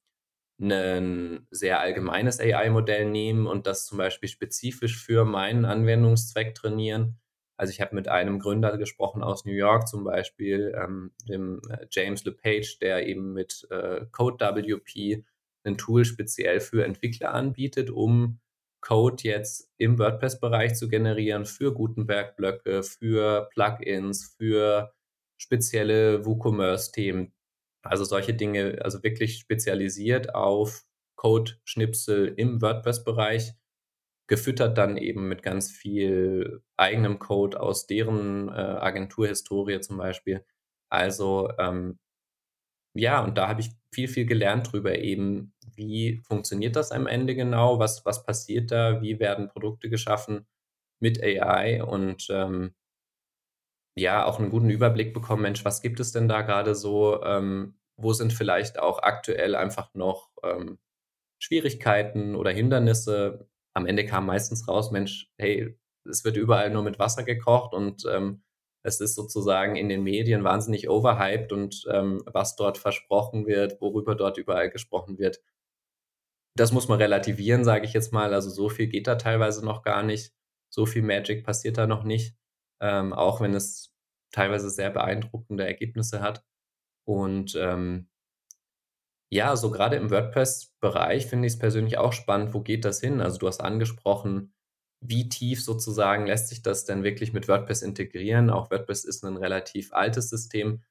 [0.59, 7.19] ein sehr allgemeines AI-Modell nehmen und das zum Beispiel spezifisch für meinen Anwendungszweck trainieren?
[7.57, 11.87] Also ich habe mit einem Gründer gesprochen aus New York zum Beispiel, ähm, dem äh,
[11.89, 15.23] James LePage, der eben mit äh, CodeWP
[15.63, 18.39] ein Tool speziell für Entwickler anbietet, um
[18.79, 24.93] Code jetzt im WordPress-Bereich zu generieren für Gutenberg-Blöcke, für Plugins, für
[25.37, 27.33] spezielle WooCommerce-Themen.
[27.83, 30.83] Also solche Dinge, also wirklich spezialisiert auf
[31.15, 33.53] Code-Schnipsel im WordPress-Bereich,
[34.27, 40.45] gefüttert dann eben mit ganz viel eigenem Code aus deren äh, Agenturhistorie zum Beispiel.
[40.89, 41.97] Also ähm,
[42.95, 47.35] ja, und da habe ich viel, viel gelernt drüber eben, wie funktioniert das am Ende
[47.35, 50.47] genau, was, was passiert da, wie werden Produkte geschaffen
[50.99, 52.73] mit AI und ähm,
[53.97, 57.75] ja, auch einen guten Überblick bekommen, Mensch, was gibt es denn da gerade so, ähm,
[57.97, 60.77] wo sind vielleicht auch aktuell einfach noch ähm,
[61.39, 63.47] Schwierigkeiten oder Hindernisse.
[63.73, 65.77] Am Ende kam meistens raus, Mensch, hey,
[66.09, 68.43] es wird überall nur mit Wasser gekocht und ähm,
[68.83, 74.15] es ist sozusagen in den Medien wahnsinnig overhyped und ähm, was dort versprochen wird, worüber
[74.15, 75.41] dort überall gesprochen wird,
[76.55, 78.33] das muss man relativieren, sage ich jetzt mal.
[78.33, 80.33] Also so viel geht da teilweise noch gar nicht.
[80.69, 82.35] So viel Magic passiert da noch nicht,
[82.81, 83.93] ähm, auch wenn es
[84.31, 86.43] teilweise sehr beeindruckende Ergebnisse hat.
[87.05, 88.09] Und ähm,
[89.31, 93.21] ja, so gerade im WordPress-Bereich finde ich es persönlich auch spannend, wo geht das hin?
[93.21, 94.53] Also du hast angesprochen,
[95.01, 98.49] wie tief sozusagen lässt sich das denn wirklich mit WordPress integrieren?
[98.49, 100.83] Auch WordPress ist ein relativ altes System.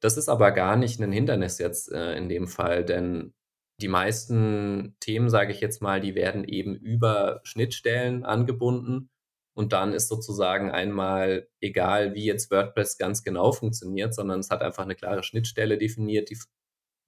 [0.00, 3.34] Das ist aber gar nicht ein Hindernis jetzt äh, in dem Fall, denn
[3.80, 9.10] die meisten Themen, sage ich jetzt mal, die werden eben über Schnittstellen angebunden.
[9.56, 14.60] Und dann ist sozusagen einmal egal, wie jetzt WordPress ganz genau funktioniert, sondern es hat
[14.60, 16.38] einfach eine klare Schnittstelle definiert, die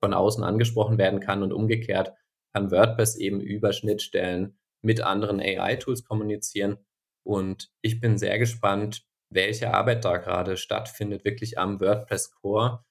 [0.01, 2.15] von außen angesprochen werden kann und umgekehrt
[2.55, 6.79] kann WordPress eben über Schnittstellen mit anderen AI-Tools kommunizieren.
[7.25, 12.85] Und ich bin sehr gespannt, welche Arbeit da gerade stattfindet, wirklich am WordPress Core.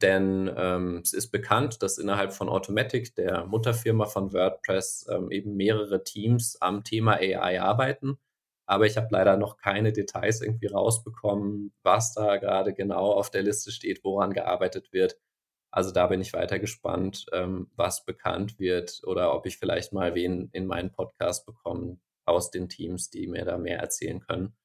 [0.00, 5.54] Denn ähm, es ist bekannt, dass innerhalb von Automatic, der Mutterfirma von WordPress, ähm, eben
[5.54, 8.18] mehrere Teams am Thema AI arbeiten.
[8.72, 13.42] Aber ich habe leider noch keine Details irgendwie rausbekommen, was da gerade genau auf der
[13.42, 15.18] Liste steht, woran gearbeitet wird.
[15.70, 20.14] Also da bin ich weiter gespannt, ähm, was bekannt wird oder ob ich vielleicht mal
[20.14, 24.56] wen in meinen Podcast bekomme aus den Teams, die mir da mehr erzählen können.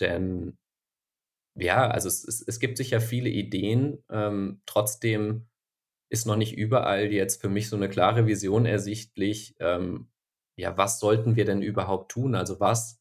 [0.00, 0.58] Denn
[1.54, 4.04] ja, also es, es, es gibt sicher viele Ideen.
[4.10, 5.48] Ähm, trotzdem
[6.10, 9.56] ist noch nicht überall jetzt für mich so eine klare Vision ersichtlich.
[9.60, 10.10] Ähm,
[10.58, 12.34] ja, was sollten wir denn überhaupt tun?
[12.34, 12.99] Also was,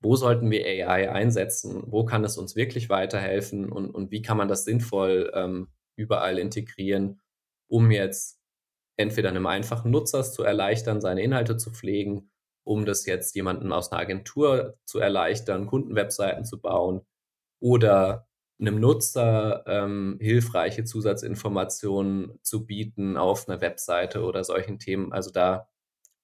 [0.00, 1.82] wo sollten wir AI einsetzen?
[1.86, 3.70] Wo kann es uns wirklich weiterhelfen?
[3.70, 7.20] Und, und wie kann man das sinnvoll ähm, überall integrieren,
[7.68, 8.40] um jetzt
[8.96, 12.30] entweder einem einfachen Nutzer zu erleichtern, seine Inhalte zu pflegen,
[12.64, 17.02] um das jetzt jemandem aus einer Agentur zu erleichtern, Kundenwebseiten zu bauen
[17.60, 18.26] oder
[18.60, 25.12] einem Nutzer ähm, hilfreiche Zusatzinformationen zu bieten auf einer Webseite oder solchen Themen.
[25.12, 25.68] Also da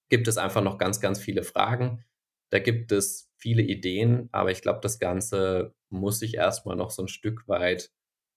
[0.09, 2.05] gibt es einfach noch ganz, ganz viele Fragen.
[2.53, 7.03] Da gibt es viele Ideen, aber ich glaube, das Ganze muss sich erstmal noch so
[7.03, 7.91] ein Stück weit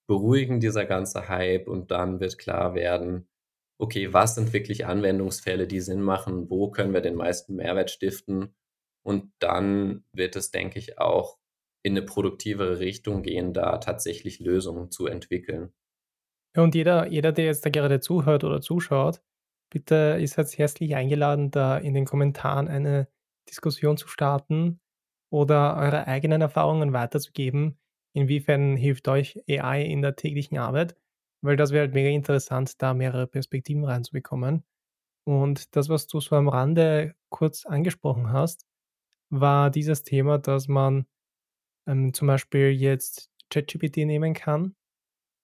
[0.08, 3.28] beruhigen, dieser ganze Hype, und dann wird klar werden,
[3.80, 8.56] okay, was sind wirklich Anwendungsfälle, die Sinn machen, wo können wir den meisten Mehrwert stiften?
[9.06, 11.38] Und dann wird es, denke ich, auch
[11.84, 15.72] in eine produktivere Richtung gehen, da tatsächlich Lösungen zu entwickeln.
[16.58, 19.22] Und jeder, jeder, der jetzt da gerade zuhört oder zuschaut,
[19.72, 23.08] bitte ist jetzt herzlich eingeladen, da in den Kommentaren eine
[23.50, 24.80] Diskussion zu starten
[25.32, 27.80] oder eure eigenen Erfahrungen weiterzugeben,
[28.14, 30.96] Inwiefern hilft euch AI in der täglichen Arbeit?
[31.42, 34.64] Weil das wäre halt mega interessant, da mehrere Perspektiven reinzubekommen.
[35.26, 38.66] Und das, was du so am Rande kurz angesprochen hast,
[39.30, 41.06] war dieses Thema, dass man
[41.88, 44.76] ähm, zum Beispiel jetzt ChatGPT nehmen kann,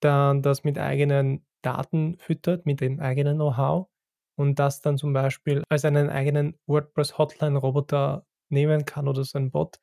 [0.01, 3.87] dann das mit eigenen Daten füttert, mit dem eigenen Know-how
[4.37, 9.79] und das dann zum Beispiel als einen eigenen WordPress-Hotline-Roboter nehmen kann oder so ein Bot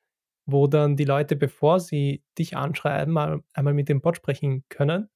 [0.46, 5.08] wo dann die Leute, bevor sie dich anschreiben, mal, einmal mit dem Bot sprechen können.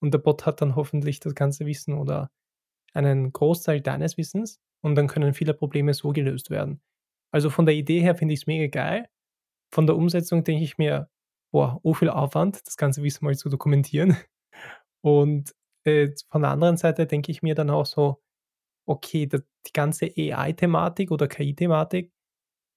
[0.00, 2.30] Und der Bot hat dann hoffentlich das ganze Wissen oder
[2.92, 6.82] einen Großteil deines Wissens und dann können viele Probleme so gelöst werden.
[7.32, 9.08] Also von der Idee her finde ich es mega geil.
[9.72, 11.08] Von der Umsetzung denke ich mir,
[11.52, 14.16] boah, oh viel Aufwand, das ganze Wissen mal zu dokumentieren.
[15.02, 18.22] Und äh, von der anderen Seite denke ich mir dann auch so,
[18.86, 22.12] okay, die ganze AI-Thematik oder KI-Thematik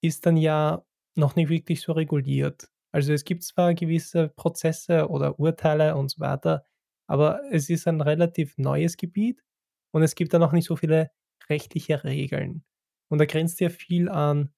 [0.01, 0.83] ist dann ja
[1.15, 2.69] noch nicht wirklich so reguliert.
[2.93, 6.65] Also es gibt zwar gewisse Prozesse oder Urteile und so weiter,
[7.07, 9.43] aber es ist ein relativ neues Gebiet
[9.93, 11.11] und es gibt da noch nicht so viele
[11.49, 12.63] rechtliche Regeln.
[13.09, 14.53] Und da grenzt ja viel an,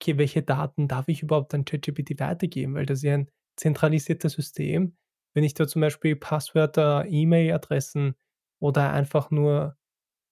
[0.00, 4.34] okay, welche Daten darf ich überhaupt an ChatGPT weitergeben, weil das ist ja ein zentralisiertes
[4.34, 4.96] System.
[5.34, 8.14] Wenn ich da zum Beispiel Passwörter, E-Mail-Adressen
[8.60, 9.75] oder einfach nur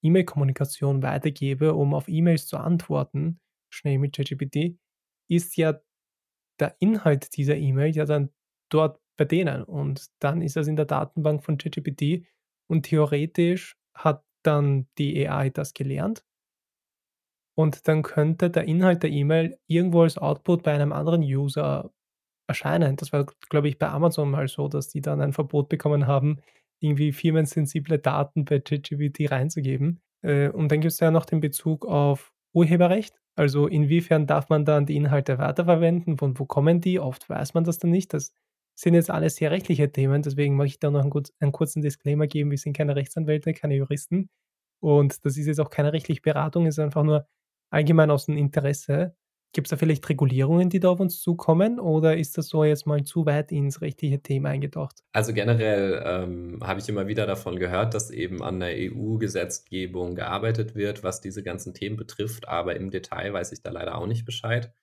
[0.05, 3.41] E-Mail-Kommunikation weitergebe, um auf E-Mails zu antworten,
[3.71, 4.79] schnell mit ChatGPT,
[5.29, 5.81] ist ja
[6.61, 8.31] der Inhalt dieser E-Mail ja dann
[8.71, 9.65] dort bei denen.
[9.65, 12.27] Und dann ist das in der Datenbank von ChatGPT
[12.69, 16.25] und theoretisch hat dann die AI das gelernt.
[17.57, 21.93] Und dann könnte der Inhalt der E-Mail irgendwo als Output bei einem anderen User
[22.49, 22.97] erscheinen.
[22.97, 26.41] Das war, glaube ich, bei Amazon mal so, dass die dann ein Verbot bekommen haben,
[26.81, 30.01] irgendwie firmensensible Daten bei ChatGPT reinzugeben.
[30.23, 33.21] Äh, und dann gibt es ja noch den Bezug auf Urheberrecht.
[33.37, 36.19] Also inwiefern darf man dann die Inhalte weiterverwenden?
[36.19, 37.01] Von wo kommen die?
[37.01, 38.15] Oft weiß man das dann nicht.
[38.15, 38.33] Das
[38.77, 40.23] sind jetzt alles sehr rechtliche Themen.
[40.23, 42.51] Deswegen möchte ich da noch einen, einen kurzen Disclaimer geben.
[42.51, 44.29] Wir sind keine Rechtsanwälte, keine Juristen.
[44.81, 47.27] Und das ist jetzt auch keine rechtliche Beratung, es ist einfach nur
[47.71, 49.17] allgemein aus dem Interesse.
[49.55, 52.89] Gibt es da vielleicht Regulierungen, die da auf uns zukommen oder ist das so jetzt
[52.89, 55.05] mal zu weit ins rechtliche Thema eingetaucht?
[55.13, 60.75] Also generell ähm, habe ich immer wieder davon gehört, dass eben an der EU-Gesetzgebung gearbeitet
[60.75, 64.25] wird, was diese ganzen Themen betrifft, aber im Detail weiß ich da leider auch nicht
[64.25, 64.75] Bescheid.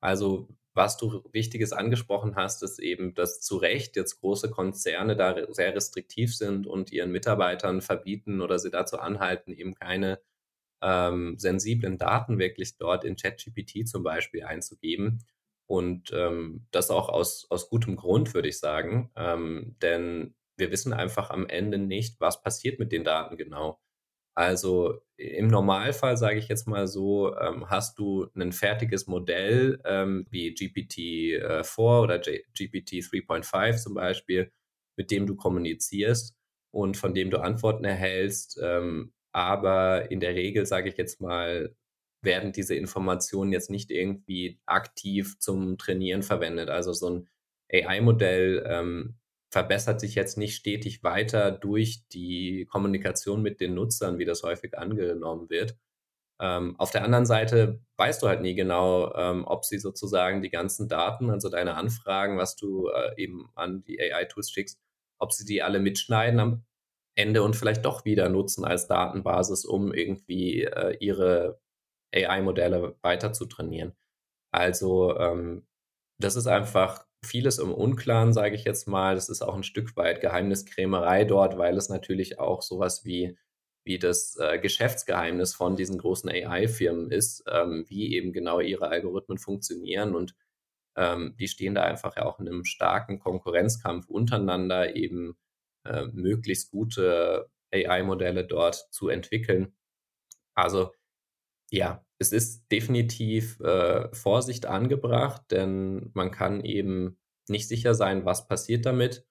[0.00, 5.52] Also was du Wichtiges angesprochen hast, ist eben, dass zu Recht jetzt große Konzerne da
[5.52, 10.20] sehr restriktiv sind und ihren Mitarbeitern verbieten oder sie dazu anhalten, eben keine
[10.82, 15.24] ähm, sensiblen Daten wirklich dort in ChatGPT zum Beispiel einzugeben.
[15.66, 19.10] Und ähm, das auch aus, aus gutem Grund, würde ich sagen.
[19.16, 23.80] Ähm, denn wir wissen einfach am Ende nicht, was passiert mit den Daten genau.
[24.34, 30.26] Also im Normalfall, sage ich jetzt mal so, ähm, hast du ein fertiges Modell ähm,
[30.30, 34.50] wie GPT-4 äh, oder GPT 3.5 zum Beispiel,
[34.96, 36.36] mit dem du kommunizierst
[36.70, 38.58] und von dem du Antworten erhältst.
[38.62, 41.74] Ähm, aber in der Regel, sage ich jetzt mal,
[42.22, 46.68] werden diese Informationen jetzt nicht irgendwie aktiv zum Trainieren verwendet.
[46.68, 47.28] Also so ein
[47.72, 49.16] AI-Modell ähm,
[49.50, 54.76] verbessert sich jetzt nicht stetig weiter durch die Kommunikation mit den Nutzern, wie das häufig
[54.78, 55.76] angenommen wird.
[56.40, 60.50] Ähm, auf der anderen Seite weißt du halt nie genau, ähm, ob sie sozusagen die
[60.50, 64.80] ganzen Daten, also deine Anfragen, was du äh, eben an die AI-Tools schickst,
[65.18, 66.64] ob sie die alle mitschneiden am
[67.20, 71.60] Ende und vielleicht doch wieder nutzen als Datenbasis, um irgendwie äh, ihre
[72.14, 73.92] AI-Modelle weiter zu trainieren.
[74.52, 75.66] Also ähm,
[76.18, 79.14] das ist einfach vieles im Unklaren, sage ich jetzt mal.
[79.14, 83.36] Das ist auch ein Stück weit Geheimniskrämerei dort, weil es natürlich auch sowas wie,
[83.84, 89.38] wie das äh, Geschäftsgeheimnis von diesen großen AI-Firmen ist, ähm, wie eben genau ihre Algorithmen
[89.38, 90.34] funktionieren und
[90.96, 95.36] ähm, die stehen da einfach ja auch in einem starken Konkurrenzkampf untereinander, eben
[95.84, 99.74] äh, möglichst gute AI-Modelle dort zu entwickeln.
[100.54, 100.92] Also
[101.70, 108.48] ja, es ist definitiv äh, Vorsicht angebracht, denn man kann eben nicht sicher sein, was
[108.48, 109.24] passiert damit.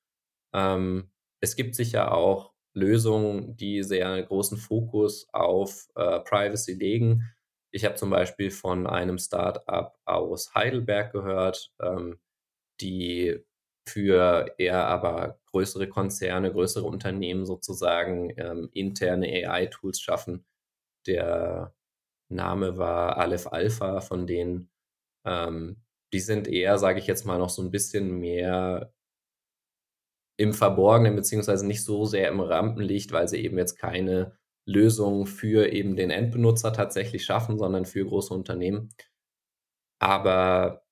[0.54, 7.24] Ähm, es gibt sicher auch Lösungen, die sehr großen Fokus auf äh, Privacy legen.
[7.72, 12.20] Ich habe zum Beispiel von einem Startup aus Heidelberg gehört, ähm,
[12.82, 13.40] die
[13.90, 20.46] für eher aber größere Konzerne, größere Unternehmen sozusagen ähm, interne AI-Tools schaffen.
[21.08, 21.74] Der
[22.30, 24.70] Name war Aleph Alpha von denen.
[25.26, 25.78] Ähm,
[26.14, 28.94] die sind eher, sage ich jetzt mal, noch so ein bisschen mehr
[30.38, 35.72] im Verborgenen, beziehungsweise nicht so sehr im Rampenlicht, weil sie eben jetzt keine Lösung für
[35.74, 38.90] eben den Endbenutzer tatsächlich schaffen, sondern für große Unternehmen.
[40.00, 40.84] Aber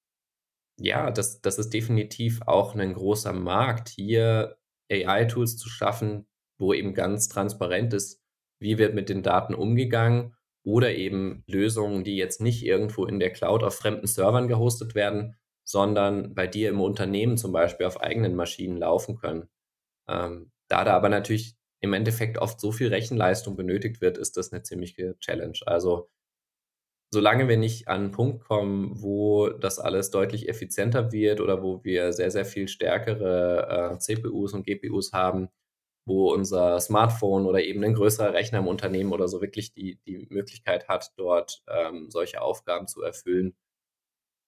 [0.79, 4.57] ja, das, das ist definitiv auch ein großer Markt, hier
[4.91, 6.27] AI-Tools zu schaffen,
[6.59, 8.21] wo eben ganz transparent ist,
[8.59, 13.31] wie wird mit den Daten umgegangen oder eben Lösungen, die jetzt nicht irgendwo in der
[13.31, 18.35] Cloud auf fremden Servern gehostet werden, sondern bei dir im Unternehmen zum Beispiel auf eigenen
[18.35, 19.49] Maschinen laufen können.
[20.07, 24.51] Ähm, da da aber natürlich im Endeffekt oft so viel Rechenleistung benötigt wird, ist das
[24.51, 25.57] eine ziemliche Challenge.
[25.65, 26.09] Also
[27.11, 31.83] solange wir nicht an einen Punkt kommen, wo das alles deutlich effizienter wird oder wo
[31.83, 35.49] wir sehr, sehr viel stärkere äh, CPUs und GPUs haben,
[36.05, 40.27] wo unser Smartphone oder eben ein größerer Rechner im Unternehmen oder so wirklich die, die
[40.29, 43.55] Möglichkeit hat, dort ähm, solche Aufgaben zu erfüllen,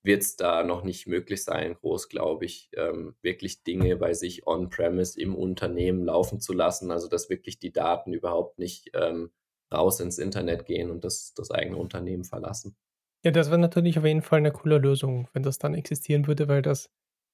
[0.03, 4.47] wird es da noch nicht möglich sein, groß, glaube ich, ähm, wirklich Dinge bei sich
[4.47, 6.91] on-premise im Unternehmen laufen zu lassen.
[6.91, 9.31] Also dass wirklich die Daten überhaupt nicht ähm,
[9.73, 12.75] raus ins Internet gehen und das, das eigene Unternehmen verlassen.
[13.23, 16.47] Ja, das wäre natürlich auf jeden Fall eine coole Lösung, wenn das dann existieren würde,
[16.47, 16.89] weil das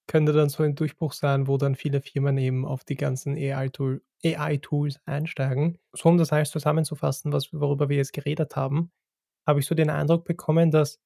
[0.08, 4.04] könnte dann so ein Durchbruch sein, wo dann viele Firmen eben auf die ganzen AI-Tool,
[4.24, 5.80] AI-Tools einsteigen.
[5.94, 8.92] So um das alles zusammenzufassen, was, worüber wir jetzt geredet haben,
[9.48, 11.00] habe ich so den Eindruck bekommen, dass,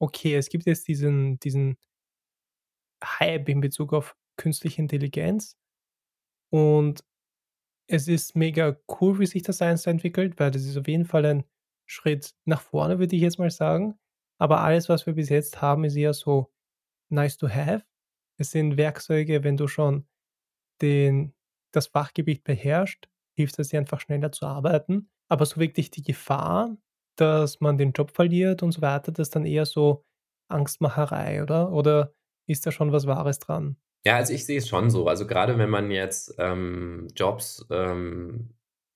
[0.00, 1.76] okay, es gibt jetzt diesen, diesen
[3.04, 5.56] Hype in Bezug auf künstliche Intelligenz
[6.50, 7.04] und
[7.92, 11.26] es ist mega cool, wie sich das Eins entwickelt, weil das ist auf jeden Fall
[11.26, 11.44] ein
[11.86, 13.98] Schritt nach vorne, würde ich jetzt mal sagen.
[14.38, 16.52] aber alles, was wir bis jetzt haben, ist eher so
[17.10, 17.84] nice to have.
[18.38, 20.06] Es sind Werkzeuge, wenn du schon
[20.82, 21.34] den
[21.72, 25.10] das Fachgebiet beherrscht, hilft es dir einfach schneller zu arbeiten.
[25.28, 26.76] Aber so wirklich die Gefahr,
[27.16, 30.04] dass man den Job verliert und so weiter, das ist dann eher so
[30.48, 31.72] Angstmacherei, oder?
[31.72, 32.14] Oder
[32.48, 33.76] ist da schon was Wahres dran?
[34.04, 35.06] Ja, also ich sehe es schon so.
[35.06, 38.50] Also gerade wenn man jetzt ähm, Jobs ähm,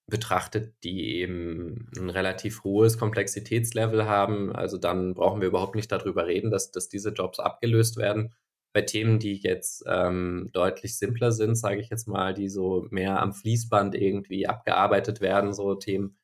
[0.09, 6.27] betrachtet, die eben ein relativ hohes Komplexitätslevel haben, also dann brauchen wir überhaupt nicht darüber
[6.27, 8.33] reden, dass, dass diese Jobs abgelöst werden.
[8.73, 13.21] Bei Themen, die jetzt ähm, deutlich simpler sind, sage ich jetzt mal, die so mehr
[13.21, 16.17] am Fließband irgendwie abgearbeitet werden, so Themen,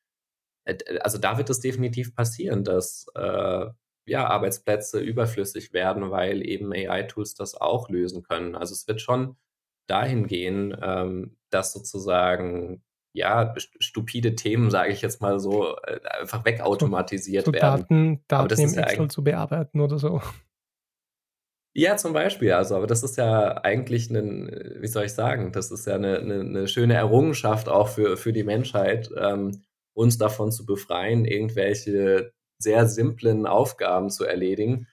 [0.66, 3.68] äh, also da wird es definitiv passieren, dass äh,
[4.06, 8.56] ja, Arbeitsplätze überflüssig werden, weil eben AI-Tools das auch lösen können.
[8.56, 9.38] Also es wird schon
[9.88, 12.84] dahin gehen, ähm, dass sozusagen
[13.14, 17.82] ja stupide Themen, sage ich jetzt mal so, äh, einfach wegautomatisiert so, so werden.
[17.82, 20.22] Daten, Daten Aber das im ist Excel ja zu bearbeiten oder so.
[21.76, 25.72] Ja, zum Beispiel, also, aber das ist ja eigentlich ein, wie soll ich sagen, das
[25.72, 29.64] ist ja eine, eine, eine schöne Errungenschaft auch für, für die Menschheit, ähm,
[29.96, 32.32] uns davon zu befreien, irgendwelche
[32.64, 34.88] sehr simplen Aufgaben zu erledigen,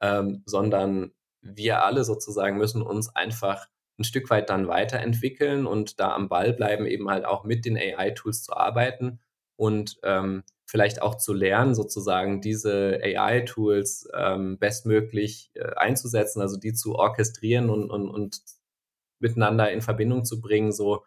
[0.00, 1.12] ähm, sondern
[1.42, 3.66] wir alle sozusagen müssen uns einfach
[3.98, 7.76] ein Stück weit dann weiterentwickeln und da am Ball bleiben, eben halt auch mit den
[7.76, 9.20] AI-Tools zu arbeiten
[9.56, 16.74] und ähm, vielleicht auch zu lernen, sozusagen diese AI-Tools ähm, bestmöglich äh, einzusetzen, also die
[16.74, 18.40] zu orchestrieren und, und, und
[19.18, 21.04] miteinander in Verbindung zu bringen, so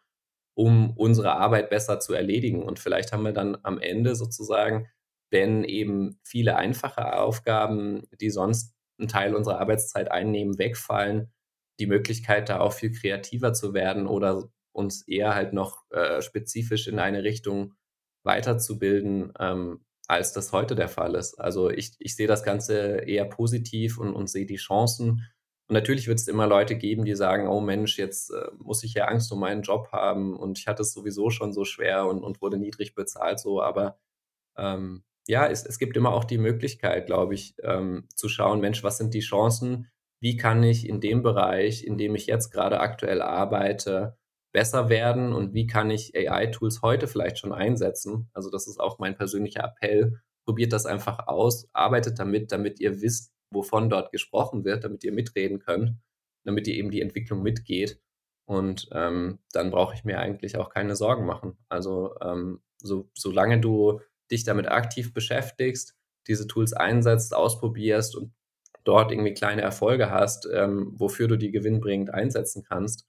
[0.56, 2.64] um unsere Arbeit besser zu erledigen.
[2.64, 4.88] Und vielleicht haben wir dann am Ende sozusagen
[5.30, 11.32] wenn eben viele einfache Aufgaben, die sonst einen Teil unserer Arbeitszeit einnehmen, wegfallen,
[11.80, 16.88] die Möglichkeit, da auch viel kreativer zu werden oder uns eher halt noch äh, spezifisch
[16.88, 17.74] in eine Richtung
[18.24, 21.36] weiterzubilden, ähm, als das heute der Fall ist.
[21.36, 25.28] Also ich, ich sehe das Ganze eher positiv und, und sehe die Chancen.
[25.68, 28.96] Und natürlich wird es immer Leute geben, die sagen, oh Mensch, jetzt äh, muss ich
[28.96, 32.24] ja Angst um meinen Job haben und ich hatte es sowieso schon so schwer und,
[32.24, 34.00] und wurde niedrig bezahlt so, aber
[34.58, 38.84] ähm, ja, es, es gibt immer auch die Möglichkeit, glaube ich, ähm, zu schauen, Mensch,
[38.84, 39.88] was sind die Chancen?
[40.20, 44.18] Wie kann ich in dem Bereich, in dem ich jetzt gerade aktuell arbeite,
[44.52, 48.30] besser werden und wie kann ich AI-Tools heute vielleicht schon einsetzen?
[48.34, 50.20] Also das ist auch mein persönlicher Appell.
[50.48, 55.14] Probiert das einfach aus, arbeitet damit, damit ihr wisst, wovon dort gesprochen wird, damit ihr
[55.14, 55.94] mitreden könnt,
[56.44, 58.02] damit ihr eben die Entwicklung mitgeht.
[58.48, 61.56] Und ähm, dann brauche ich mir eigentlich auch keine Sorgen machen.
[61.70, 64.02] Also ähm, so, solange du
[64.32, 65.96] dich damit aktiv beschäftigst,
[66.28, 68.34] diese Tools einsetzt, ausprobierst und
[68.84, 73.08] dort irgendwie kleine Erfolge hast, ähm, wofür du die gewinnbringend einsetzen kannst,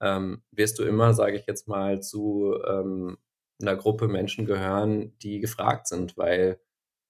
[0.00, 3.18] ähm, wirst du immer, sage ich jetzt mal, zu ähm,
[3.60, 6.60] einer Gruppe Menschen gehören, die gefragt sind, weil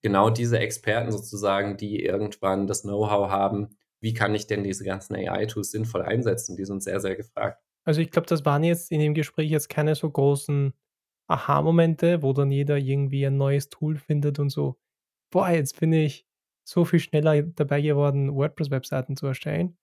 [0.03, 5.15] genau diese Experten sozusagen, die irgendwann das Know-how haben, wie kann ich denn diese ganzen
[5.15, 7.63] AI-Tools sinnvoll einsetzen, die sind sehr, sehr gefragt.
[7.85, 10.75] Also ich glaube, das waren jetzt in dem Gespräch jetzt keine so großen
[11.29, 14.77] Aha-Momente, wo dann jeder irgendwie ein neues Tool findet und so,
[15.33, 16.27] boah, jetzt bin ich
[16.69, 19.77] so viel schneller dabei geworden, WordPress-Webseiten zu erstellen.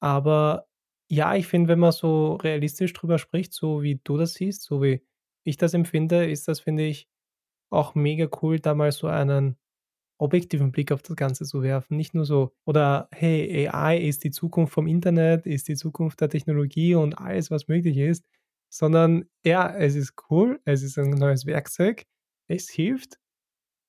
[0.00, 0.68] Aber
[1.10, 4.82] ja, ich finde, wenn man so realistisch drüber spricht, so wie du das siehst, so
[4.82, 5.02] wie
[5.44, 7.08] ich das empfinde, ist das, finde ich,
[7.70, 9.56] auch mega cool, da mal so einen
[10.20, 11.96] objektiven Blick auf das Ganze zu werfen.
[11.96, 16.28] Nicht nur so, oder hey, AI ist die Zukunft vom Internet, ist die Zukunft der
[16.30, 18.26] Technologie und alles, was möglich ist,
[18.70, 22.04] sondern ja, es ist cool, es ist ein neues Werkzeug,
[22.48, 23.18] es hilft,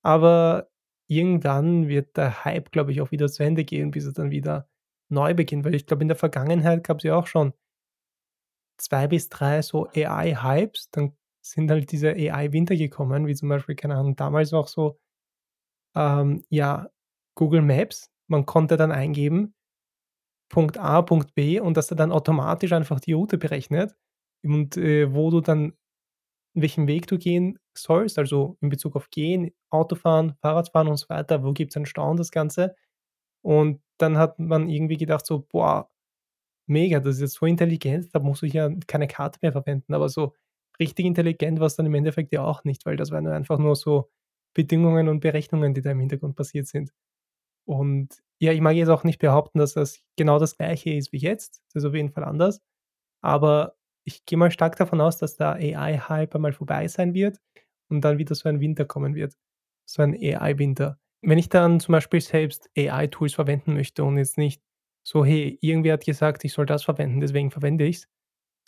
[0.02, 0.70] aber
[1.08, 4.68] irgendwann wird der Hype, glaube ich, auch wieder zu Ende gehen, bis es dann wieder
[5.10, 7.52] neu beginnt, weil ich glaube, in der Vergangenheit gab es ja auch schon
[8.78, 13.96] zwei bis drei so AI-Hypes, dann sind halt diese AI-Winter gekommen, wie zum Beispiel, keine
[13.96, 14.98] Ahnung, damals auch so,
[15.96, 16.90] ähm, ja,
[17.36, 19.54] Google Maps, man konnte dann eingeben,
[20.50, 23.96] Punkt A, Punkt B und dass er dann automatisch einfach die Route berechnet
[24.44, 25.74] und äh, wo du dann
[26.54, 31.44] welchen Weg du gehen sollst, also in Bezug auf Gehen, Autofahren, Fahrradfahren und so weiter,
[31.44, 32.74] wo gibt es einen Stau und das Ganze.
[33.42, 35.90] Und dann hat man irgendwie gedacht so: „Boah,
[36.66, 40.08] mega, das ist jetzt so intelligent, da muss ich ja keine Karte mehr verwenden.“ Aber
[40.08, 40.34] so
[40.80, 43.76] richtig intelligent war es dann im Endeffekt ja auch nicht, weil das waren einfach nur
[43.76, 44.10] so
[44.54, 46.92] Bedingungen und Berechnungen, die da im Hintergrund passiert sind.
[47.66, 51.18] Und ja, ich mag jetzt auch nicht behaupten, dass das genau das Gleiche ist wie
[51.18, 51.62] jetzt.
[51.74, 52.60] Das ist auf jeden Fall anders.
[53.22, 57.38] Aber ich gehe mal stark davon aus, dass der AI-Hype einmal vorbei sein wird
[57.88, 59.34] und dann wieder so ein Winter kommen wird.
[59.86, 60.98] So ein AI-Winter.
[61.22, 64.62] Wenn ich dann zum Beispiel selbst AI-Tools verwenden möchte und jetzt nicht
[65.06, 68.08] so, hey, irgendwer hat gesagt, ich soll das verwenden, deswegen verwende ich es,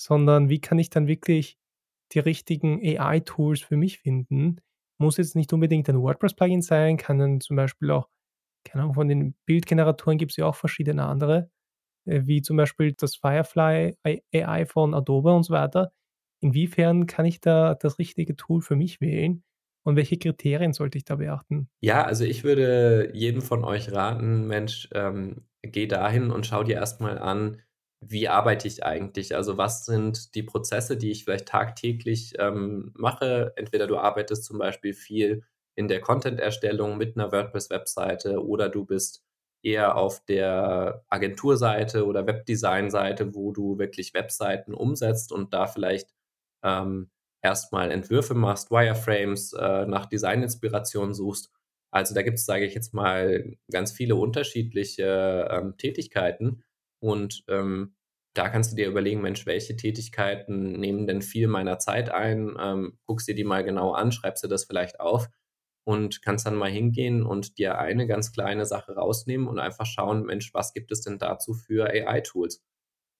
[0.00, 1.58] sondern wie kann ich dann wirklich
[2.12, 4.60] die richtigen AI-Tools für mich finden?
[4.98, 8.08] Muss jetzt nicht unbedingt ein WordPress-Plugin sein, kann dann zum Beispiel auch
[8.64, 11.50] keine Ahnung, von den Bildgeneratoren gibt's ja auch verschiedene andere,
[12.04, 15.92] wie zum Beispiel das Firefly AI von Adobe und so weiter.
[16.40, 19.44] Inwiefern kann ich da das richtige Tool für mich wählen
[19.84, 21.68] und welche Kriterien sollte ich da beachten?
[21.84, 26.76] Ja, also ich würde jedem von euch raten: „Mensch, ähm, geh dahin und schau dir
[26.76, 27.60] erst mal an,
[28.00, 29.34] wie arbeite ich eigentlich?
[29.34, 34.58] Also, was sind die Prozesse, die ich vielleicht tagtäglich, ähm, mache?“ Entweder du arbeitest zum
[34.58, 35.42] Beispiel viel
[35.74, 39.24] in der Content-Erstellung mit 'ner WordPress-Webseite oder du bist
[39.62, 46.10] eher auf der Agenturseite oder Webdesign-Seite, wo du wirklich Webseiten umsetzt und da vielleicht,
[46.62, 47.10] ähm,
[47.42, 51.50] erst mal Entwürfe machst, Wireframes, äh, nach Designinspiration suchst.
[51.90, 56.62] Also, da gibt's, sage ich jetzt mal, ganz viele unterschiedliche, ähm, Tätigkeiten
[57.00, 57.94] und, ähm,
[58.34, 62.98] da kannst du dir überlegen: „Mensch, welche Tätigkeiten nehmen denn viel meiner Zeit ein?“ Ähm,
[63.06, 65.28] guckst dir die mal genau an, schreibst dir das vielleicht auf
[65.84, 70.24] und kannst dann mal hingehen und dir eine ganz kleine Sache rausnehmen und einfach schauen:
[70.24, 72.62] „Mensch, was gibt es denn dazu für AI-Tools?“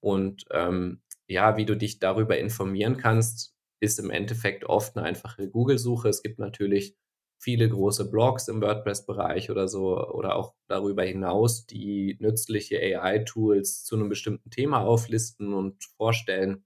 [0.01, 5.49] Und, ähm, ja, wie du dich darüber informieren kannst, ist im Endeffekt oft 'ne einfache
[5.51, 6.09] Google-Suche.
[6.09, 6.97] Es gibt natürlich
[7.41, 13.97] viele große Blogs im WordPress-Bereich oder so oder auch darüber hinaus, die nützliche AI-Tools zu
[13.97, 16.65] 'nem bestimmten Thema auflisten und vorstellen.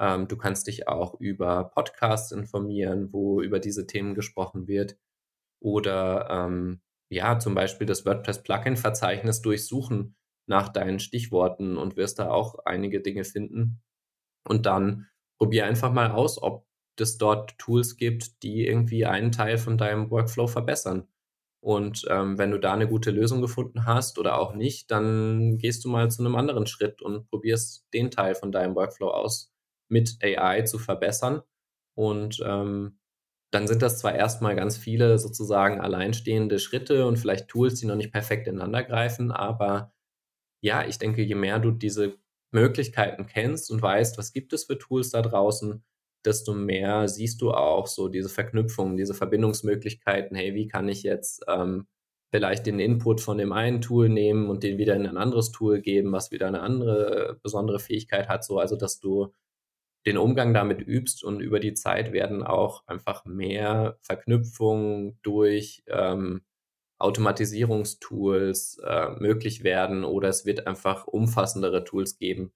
[0.00, 4.96] Ähm, du kannst dich auch über Podcasts informieren, wo über diese Themen gesprochen wird
[5.66, 10.16] oder, ähm, ja, zum Beispiel das WordPress-Plugin-Verzeichnis durchsuchen
[10.48, 13.82] nach deinen Stichworten und wirst da auch einige Dinge finden.
[14.48, 15.08] Und dann
[15.40, 16.66] probier einfach mal aus, ob
[17.00, 21.08] es dort Tools gibt, die irgendwie einen Teil von deinem Workflow verbessern.
[21.62, 25.84] Und, ähm, wenn du da 'ne gute Lösung gefunden hast oder auch nicht, dann gehst
[25.84, 29.52] du mal zu 'nem anderen Schritt und probierst den Teil von deinem Workflow aus,
[29.90, 31.42] mit AI zu verbessern.
[31.96, 32.98] Und, ähm,
[33.56, 37.86] dann sind das zwar erst mal ganz viele sozusagen alleinstehende Schritte und vielleicht Tools, die
[37.86, 39.92] noch nicht perfekt ineinandergreifen, aber
[40.62, 42.16] ja, ich denke, je mehr du diese
[42.52, 45.84] Möglichkeiten kennst und weißt, was gibt es für Tools da draußen,
[46.24, 51.44] desto mehr siehst du auch so diese Verknüpfungen, diese Verbindungsmöglichkeiten: „Hey, wie kann ich jetzt,
[51.48, 51.86] ähm,
[52.32, 55.80] vielleicht den Input von dem einen Tool nehmen und den wieder in ein anderes Tool
[55.80, 59.32] geben, was wieder 'ne andere besondere Fähigkeit hat?“ So, also, dass du
[60.06, 66.42] den Umgang damit übst und über die Zeit werden auch einfach mehr Verknüpfungen durch, ähm,
[66.98, 72.52] Automatisierungstools, äh, möglich werden oder es wird einfach umfassendere Tools geben,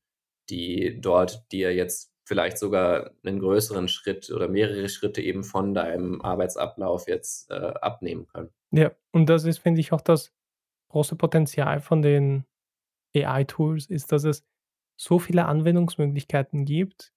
[0.49, 6.23] die dort dir jetzt vielleicht sogar 'nen größeren Schritt oder mehrere Schritte eben von deinem
[6.23, 8.51] Arbeitsablauf jetzt, äh, abnehmen können.
[8.73, 10.33] Ja, und das ist, finde ich, auch das
[10.91, 12.45] große Potenzial von den
[13.15, 14.45] AI-Tools ist, dass es
[14.97, 17.13] so viele Anwendungsmöglichkeiten gibt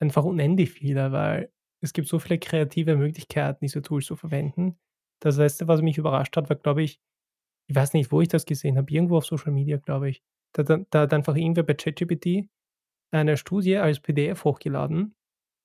[0.00, 4.78] einfach unendlich viele, weil es gibt so viele kreative Möglichkeiten, diese Tools zu verwenden.
[5.20, 7.00] Das Letzte, was mich überrascht hat, war, glaube ich
[7.68, 10.22] ich weiß nicht, wo ich das gesehen habe, irgendwo auf Social Media, glaube ich.
[10.54, 12.48] Da da da hat einfach irgendwer bei ChatGPT
[13.12, 15.14] eine Studie als PDF hochgeladen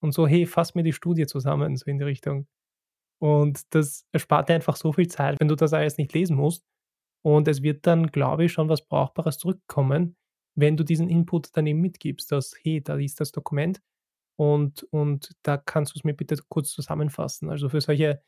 [0.02, 2.48] und so: „Hey, fass mir die Studie zusammen“, so in die Richtung.
[3.22, 6.66] Und das erspart dir einfach so viel Zeit, wenn du das alles nicht lesen musst.
[7.24, 10.18] Und es wird dann, glaube ich, schon was Brauchbares zurückkommen,
[10.56, 13.82] wenn du diesen Input dann eben mitgibst, dass: „Hey, da ist das Dokument
[14.38, 18.22] und und da kannst du's mir bitte kurz zusammenfassen.“ Also, für solche,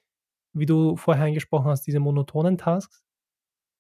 [0.53, 3.03] wie du vorher angesprochen hast, diese monotonen Tasks,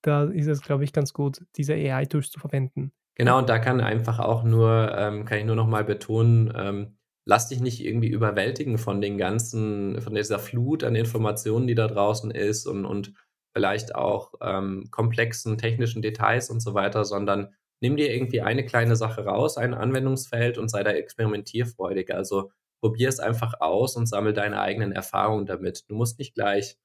[0.03, 2.93] da ist es, glaube ich, ganz gut, diese AI-Tools zu verwenden.
[3.15, 6.97] Genau, und da kann einfach auch nur ähm, kann ich nur noch mal betonen, ähm,
[7.25, 11.87] lass dich nicht irgendwie überwältigen von den ganzen von dieser Flut an Informationen, die da
[11.87, 13.13] draußen ist und und
[13.53, 18.95] vielleicht auch, ähm, komplexen technischen Details und so weiter, sondern nimm dir irgendwie eine kleine
[18.95, 22.13] Sache raus, ein Anwendungsfeld und sei da experimentierfreudig.
[22.13, 22.51] Also,
[22.81, 25.89] probier's einfach aus und sammle deine eigenen Erfahrungen damit.
[25.89, 26.77] Du musst nicht gleich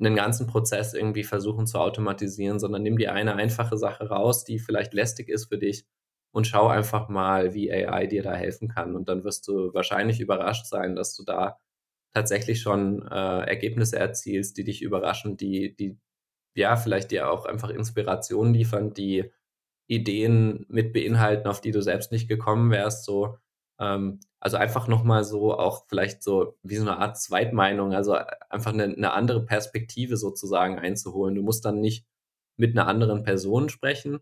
[0.00, 4.58] 'nen ganzen Prozess irgendwie versuchen zu automatisieren, sondern nimm dir eine einfache Sache raus, die
[4.58, 5.86] vielleicht lästig ist für dich
[6.32, 8.96] und schau einfach mal, wie AI dir da helfen kann.
[8.96, 11.58] Und dann wirst du wahrscheinlich überrascht sein, dass du da
[12.14, 15.98] tatsächlich schon, äh, Ergebnisse erzielst, die dich überraschen, die die
[16.56, 19.32] ja, vielleicht dir auch einfach Inspiration liefern, die
[19.88, 23.38] Ideen mit beinhalten, auf die du selbst nicht gekommen wärst, so.
[23.80, 28.16] Ähm, also, einfach noch mal so auch vielleicht so wie so 'ne Art Zweitmeinung, also,
[28.50, 31.34] einfach 'ne 'ne andere Perspektive sozusagen einzuholen.
[31.36, 32.06] Du musst dann nicht
[32.58, 34.20] mit 'ner anderen Person sprechen.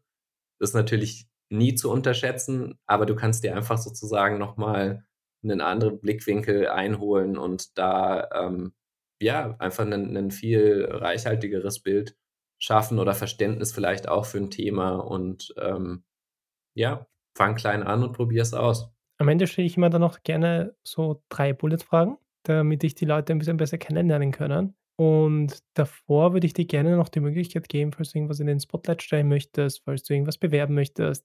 [0.60, 5.04] Das ist natürlich nie zu unterschätzen, aber du kannst dir einfach sozusagen noch mal
[5.42, 8.74] 'nen anderen Blickwinkel einholen und da, ähm,
[9.22, 12.16] ja, einfach 'nen 'nen viel reichhaltigeres Bild
[12.62, 16.04] schaffen oder Verständnis vielleicht auch für 'n Thema und, ähm,
[16.74, 17.06] ja,
[17.36, 18.92] fang klein an und probier's aus.
[19.20, 23.32] Am Ende stelle ich immer dann noch gerne so 3 Bullet-Fragen, damit dich die Leute
[23.32, 24.74] 'n bisschen besser kennenlernen können.
[24.96, 28.60] Und davor würde ich dir gerne noch die Möglichkeit geben, falls du irgendwas in den
[28.60, 31.24] Spotlight stellen möchtest, falls du irgendwas bewerben möchtest,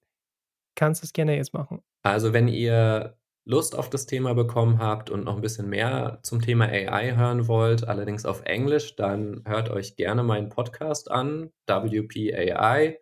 [0.75, 1.81] kannst du's gerne jetzt machen.
[2.05, 3.17] Also, wenn ihr
[3.49, 7.47] Lust auf das Thema bekommen habt und noch 'n bisschen mehr zum Thema AI hören
[7.47, 12.99] wollt, allerdings auf Englisch, dann hört euch gerne meinen Podcast an, WP AI,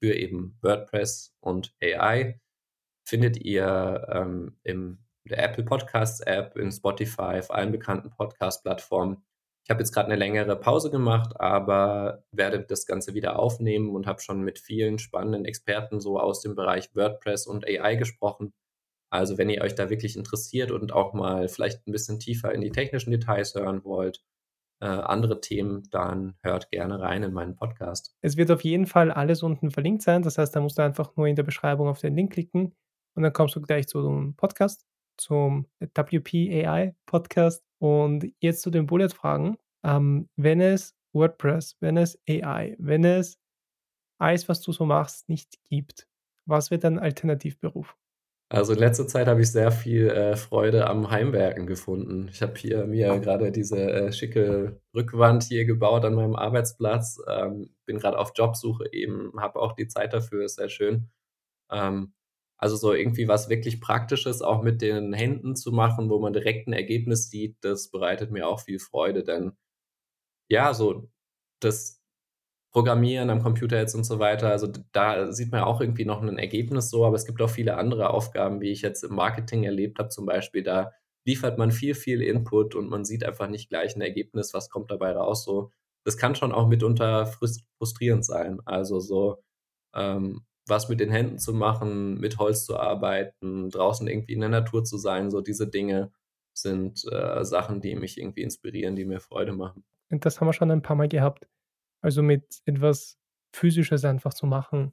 [0.00, 2.40] für eben WordPress und AI.
[3.04, 9.24] Findet ihr, ähm, im der Apple Podcasts App, in Spotify, auf allen bekannten Podcast-Plattformen.
[9.64, 14.06] Ich habe jetzt grad 'ne längere Pause gemacht, aber werde das Ganze wieder aufnehmen und
[14.06, 18.52] habe schon mit vielen spannenden Experten so aus dem Bereich WordPress und AI gesprochen.
[19.10, 22.60] Also, wenn ihr euch da wirklich interessiert und auch mal vielleicht 'n bisschen tiefer in
[22.60, 24.22] die technischen Details hören wollt,
[24.80, 28.14] äh, andere Themen, dann hört gerne rein in meinen Podcast.
[28.20, 30.22] Es wird auf jeden Fall alles unten verlinkt sein.
[30.22, 32.74] Das heißt, da musst du einfach nur in der Beschreibung auf den Link klicken
[33.14, 34.86] und dann kommst du gleich zu dem Podcast,
[35.16, 37.64] zum WP AI Podcast.
[37.80, 39.56] Und jetzt zu den Bullet-Fragen.
[39.84, 43.38] Ähm, wenn es WordPress, wenn es AI, wenn es
[44.20, 46.08] alles, was du so machst, nicht gibt,
[46.46, 47.96] was wäre dein Alternativberuf?
[48.52, 52.28] Also, in letzter Zeit habe ich sehr viel, äh, Freude am Heimwerken gefunden.
[52.32, 57.68] Ich habe hier mir grade diese, äh, schicke Rückwand hier gebaut an meinem Arbeitsplatz, ähm,
[57.84, 61.10] bin grad auf Jobsuche eben, habe auch die Zeit dafür, ist sehr schön.
[61.70, 62.14] Ähm,
[62.58, 66.68] also, so irgendwie was wirklich Praktisches auch mit den Händen zu machen, wo man direkt
[66.68, 69.52] 'n Ergebnis sieht, das bereitet mir auch viel Freude, denn
[70.48, 71.10] ja, so
[71.60, 71.97] das
[72.74, 76.38] Programmieren am Computer jetzt und so weiter, also da sieht man auch irgendwie noch 'nen
[76.38, 79.98] Ergebnis so, aber es gibt auch viele andere Aufgaben, wie ich jetzt im Marketing erlebt
[79.98, 80.92] habe zum Beispiel, da
[81.26, 84.90] liefert man viel, viel Input und man sieht einfach nicht gleich 'n Ergebnis, was kommt
[84.90, 85.70] dabei raus so.
[86.04, 88.60] Das kann schon auch mitunter frus frustrierend sein.
[88.66, 89.42] Also, so,
[89.94, 94.50] ähm, was mit den Händen zu machen, mit Holz zu arbeiten, draußen irgendwie in der
[94.50, 96.12] Natur zu sein, so diese Dinge
[96.54, 99.84] sind, äh, Sachen, die mich irgendwie inspirieren, die mir Freude machen.
[100.10, 101.48] Und das haben wir schon ein paar Mal gehabt.
[102.04, 103.18] Also, mit etwas
[103.54, 104.92] Physisches einfach zu machen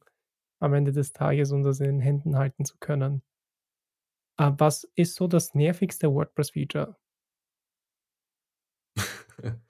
[0.59, 3.21] am Ende des Tages und das in den Händen halten zu können.
[4.39, 6.95] Äh, was ist so das nervigste WordPress-Feature?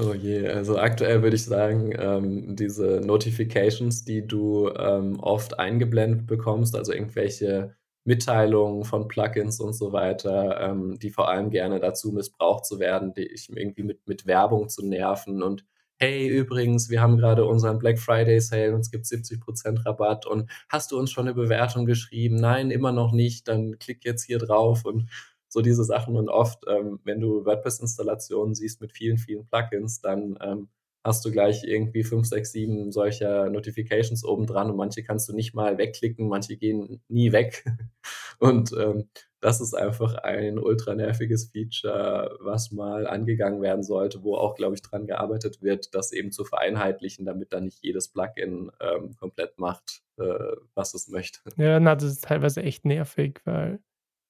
[0.00, 6.26] Oh je, also aktuell würde ich sagen, ähm, diese Notifications, die du, ähm, oft eingeblendet
[6.26, 12.12] bekommst, also irgendwelche Mitteilungen von Plugins und so weiter, ähm, die vor allem gerne dazu
[12.12, 15.64] missbraucht zu werden, dich irgendwie mit mit Werbung zu nerven und:
[16.04, 20.26] „Hey, übrigens, wir haben grade unseren Black Friday Sale und es gibt 70 % Rabatt
[20.26, 22.36] und hast du uns schon 'ne Bewertung geschrieben?
[22.36, 25.08] Nein, immer noch nicht, dann klick jetzt hier drauf.“ Und
[25.48, 30.36] so diese Sachen und oft, ähm, wenn du WordPress-Installationen siehst mit vielen, vielen Plugins, dann,
[30.42, 30.68] ähm,
[31.04, 35.54] hast du gleich irgendwie 5, 6, 7 solcher Notifications obendran und manche kannst du nicht
[35.54, 37.64] mal wegklicken, manche gehen nie weg.
[38.40, 39.08] Und, ähm,
[39.44, 44.74] das ist einfach ein ultra nerviges Feature, was mal angegangen werden sollte, wo auch, glaube
[44.74, 49.58] ich, dran gearbeitet wird, das eben zu vereinheitlichen, damit dann nicht jedes Plugin, ähm, komplett
[49.58, 51.40] macht, äh, was es möchte.
[51.58, 53.80] Ja, na, das ist teilweise echt nervig, weil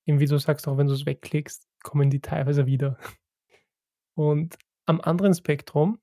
[0.05, 2.99] eben wie du sagst, auch wenn du's wegklickst, kommen die teilweise wieder.
[4.17, 6.01] Und am anderen Spektrum,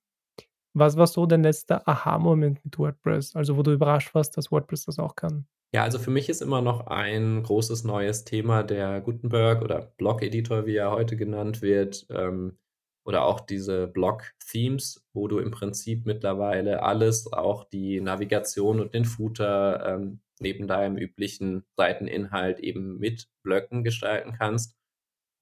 [0.74, 4.86] was war so dein letzter Aha-Moment mit WordPress, also wo du überrascht warst, dass WordPress
[4.86, 5.48] das auch kann?
[5.74, 10.66] Ja, also für mich ist immer noch ein großes neues Thema der Gutenberg oder Blog-Editor,
[10.66, 12.58] wie er heute genannt wird, ähm,
[13.06, 19.06] oder auch diese Blog-Themes, wo du im Prinzip mittlerweile alles, auch die Navigation und den
[19.06, 24.76] Footer, ähm, neben deinem üblichen Seiteninhalt eben mit Blöcken gestalten kannst.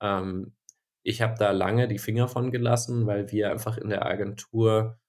[0.02, 0.56] Ähm,
[1.04, 5.00] ich habe da lange die Finger von gelassen, weil wir einfach in der Agentur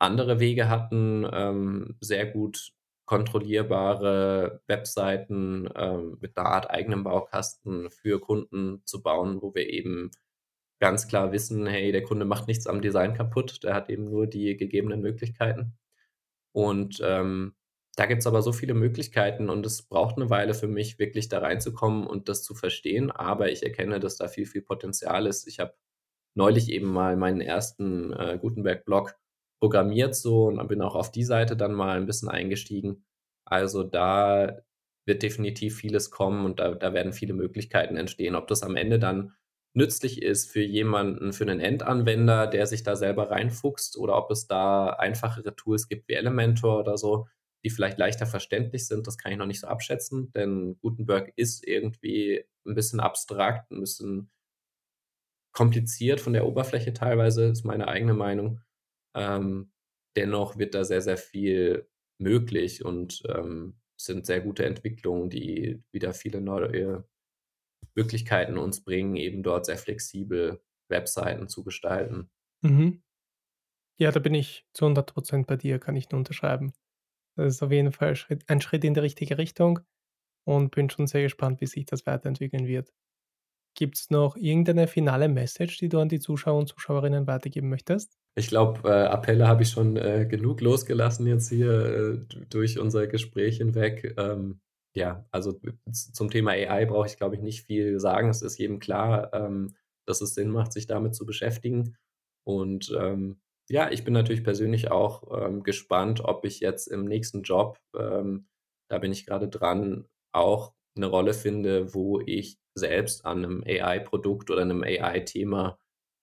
[0.00, 2.72] andere Wege hatten, ähm, sehr gut
[3.06, 10.10] kontrollierbare Webseiten, ähm, mit 'ner Art eigenem Baukasten für Kunden zu bauen, wo wir eben
[10.80, 14.26] ganz klar wissen: „Hey, der Kunde macht nichts am Design kaputt, der hat eben nur
[14.28, 15.74] die gegebenen Möglichkeiten.“
[16.52, 17.54] Und, ähm,
[17.96, 21.40] da gibt's aber so viele Möglichkeiten und es braucht 'ne Weile für mich, wirklich da
[21.40, 25.48] reinzukommen und das zu verstehen, aber ich erkenne, dass da viel, viel Potenzial ist.
[25.48, 25.74] Ich habe
[26.36, 28.12] neulich eben mal meinen 1.
[28.14, 29.16] äh, Gutenberg-Blog
[29.62, 33.04] programmiert so und bin auch auf die Seite dann mal 'n bisschen eingestiegen.
[33.46, 34.58] Also, da
[35.06, 38.36] wird definitiv vieles kommen und da da werden viele Möglichkeiten entstehen.
[38.36, 39.34] Ob das am Ende dann
[39.74, 44.48] nützlich ist für jemanden für 'nen Endanwender, der sich da selber reinfuchst oder ob es
[44.48, 47.28] da einfachere Tools gibt wie Elementor oder so,
[47.64, 51.66] die vielleicht leichter verständlich sind, das kann ich noch nicht so abschätzen, denn Gutenberg ist
[51.68, 54.30] irgendwie 'n bisschen abstrakt, 'n bisschen
[55.54, 58.62] kompliziert von der Oberfläche teilweise, ist meine eigene Meinung.
[59.14, 59.72] Ähm,
[60.16, 61.88] dennoch wird da sehr, sehr viel
[62.18, 67.04] möglich und, ähm, sind sehr gute Entwicklungen, die wieder viele neue
[67.96, 72.30] Möglichkeiten uns bringen, eben dort sehr flexibel Webseiten zu gestalten.
[72.62, 73.02] Mhm.
[73.98, 76.72] Ja, da bin ich zu 100 % bei dir, kann ich nur unterschreiben.
[77.36, 78.16] Das ist auf jeden Fall
[78.48, 79.80] ein Schritt in die richtige Richtung
[80.44, 82.92] und bin schon sehr gespannt, wie sich das weiterentwickeln wird.
[83.76, 88.16] Gibt's noch irgendeine finale Message, die du an die Zuschauer und Zuschauerinnen weitergeben möchtest?
[88.36, 91.70] Ich glaube, äh, Appelle habe ich schon, äh, genug losgelassen jetzt hier,
[92.30, 94.14] äh, durch unser Gespräch hinweg.
[94.16, 94.60] Ähm,
[94.94, 95.60] ja, also
[95.92, 98.30] zum Thema AI brauche ich, glaube ich, nicht viel sagen.
[98.30, 99.74] Es ist jedem klar, ähm,
[100.06, 101.94] dass es Sinn macht, sich damit zu beschäftigen.
[102.44, 107.42] Und, ähm, ja, ich bin natürlich persönlich auch, ähm, gespannt, ob ich jetzt im nächsten
[107.42, 108.46] Job, ähm,
[108.88, 114.50] da bin ich grade dran, auch 'ne Rolle finde, wo ich selbst an 'nem AI-Produkt
[114.50, 115.78] oder 'nem AI-Thema,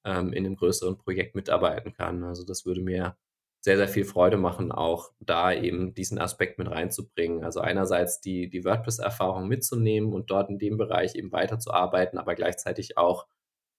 [0.05, 2.23] ähm, in 'nem größeren Projekt mitarbeiten kann.
[2.23, 3.17] Also, das würde mir
[3.61, 7.43] sehr, sehr viel Freude machen, auch da eben diesen Aspekt mit reinzubringen.
[7.43, 12.97] Also, einerseits die die WordPress-Erfahrung mitzunehmen und dort in dem Bereich eben weiterzuarbeiten, aber gleichzeitig
[12.97, 13.27] auch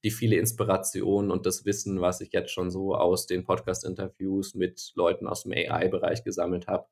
[0.04, 4.92] die viele Inspiration und das Wissen, was ich jetzt schon so aus den Podcast-Interviews mit
[4.96, 6.86] Leuten aus'm AI-Bereich gesammelt habe,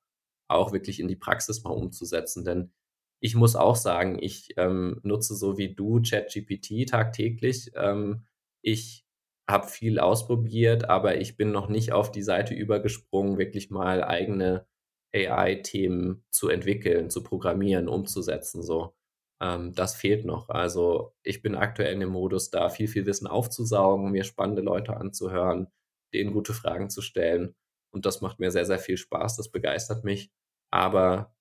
[0.49, 2.45] auch wirklich in die Praxis mal umzusetzen.
[2.45, 2.72] Denn
[3.20, 7.70] ich muss auch sagen, ich, ähm, nutze so wie du ChatGPT tagtäglich.
[7.76, 8.26] Ähm,
[8.62, 9.05] ich
[9.49, 14.66] habe viel ausprobiert, aber ich bin noch nicht auf die Seite übergesprungen, wirklich mal eigene
[15.14, 18.94] AI-Themen zu entwickeln, zu programmieren, umzusetzen, so.
[19.40, 20.49] Ähm, das fehlt noch.
[20.51, 24.96] Also, ich bin aktuell in dem Modus, da viel, viel Wissen aufzusaugen, mir spannende Leute
[24.96, 25.68] anzuhören,
[26.14, 27.55] denen gute Fragen zu stellen.
[27.92, 30.30] Und das macht mir sehr, sehr viel Spaß, das begeistert mich.
[30.70, 31.32] Aber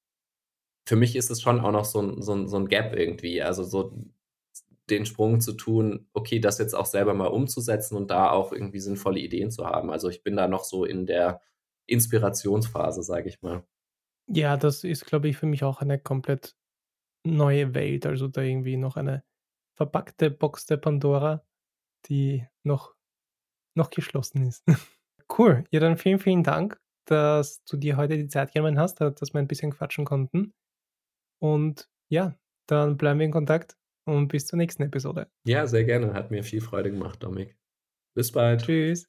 [0.88, 3.42] für mich ist es schon auch noch so 'n so 'n so 'n Gap irgendwie,
[3.44, 3.94] also so
[4.90, 8.80] den Sprung zu tun, okay, das jetzt auch selber mal umzusetzen und da auch irgendwie
[8.80, 9.90] sinnvolle Ideen zu haben.
[9.90, 11.42] Also, ich bin da noch so in der
[11.88, 13.64] Inspirationsphase, sage ich mal.
[14.30, 16.56] Ja, das ist, glaube ich, für mich auch eine komplett
[17.26, 19.24] neue Welt, also da irgendwie noch eine
[19.76, 21.46] verpackte Box der Pandora,
[22.08, 22.96] die noch
[23.76, 24.64] noch geschlossen ist.
[25.30, 29.10] Cool, ja, dann vielen, vielen Dank, dass du dir heute die Zeit genommen hast, da
[29.10, 30.54] dass wir ein bisschen quatschen konnten.
[31.40, 33.77] Und ja, dann bleiben wir in Kontakt
[34.08, 35.28] und bis zur nächsten Episode.
[35.46, 36.14] Ja, sehr gerne.
[36.14, 37.58] Hat mir viel Freude gemacht, Dominik.
[38.16, 38.64] Bis bald.
[38.64, 39.08] Tschüss.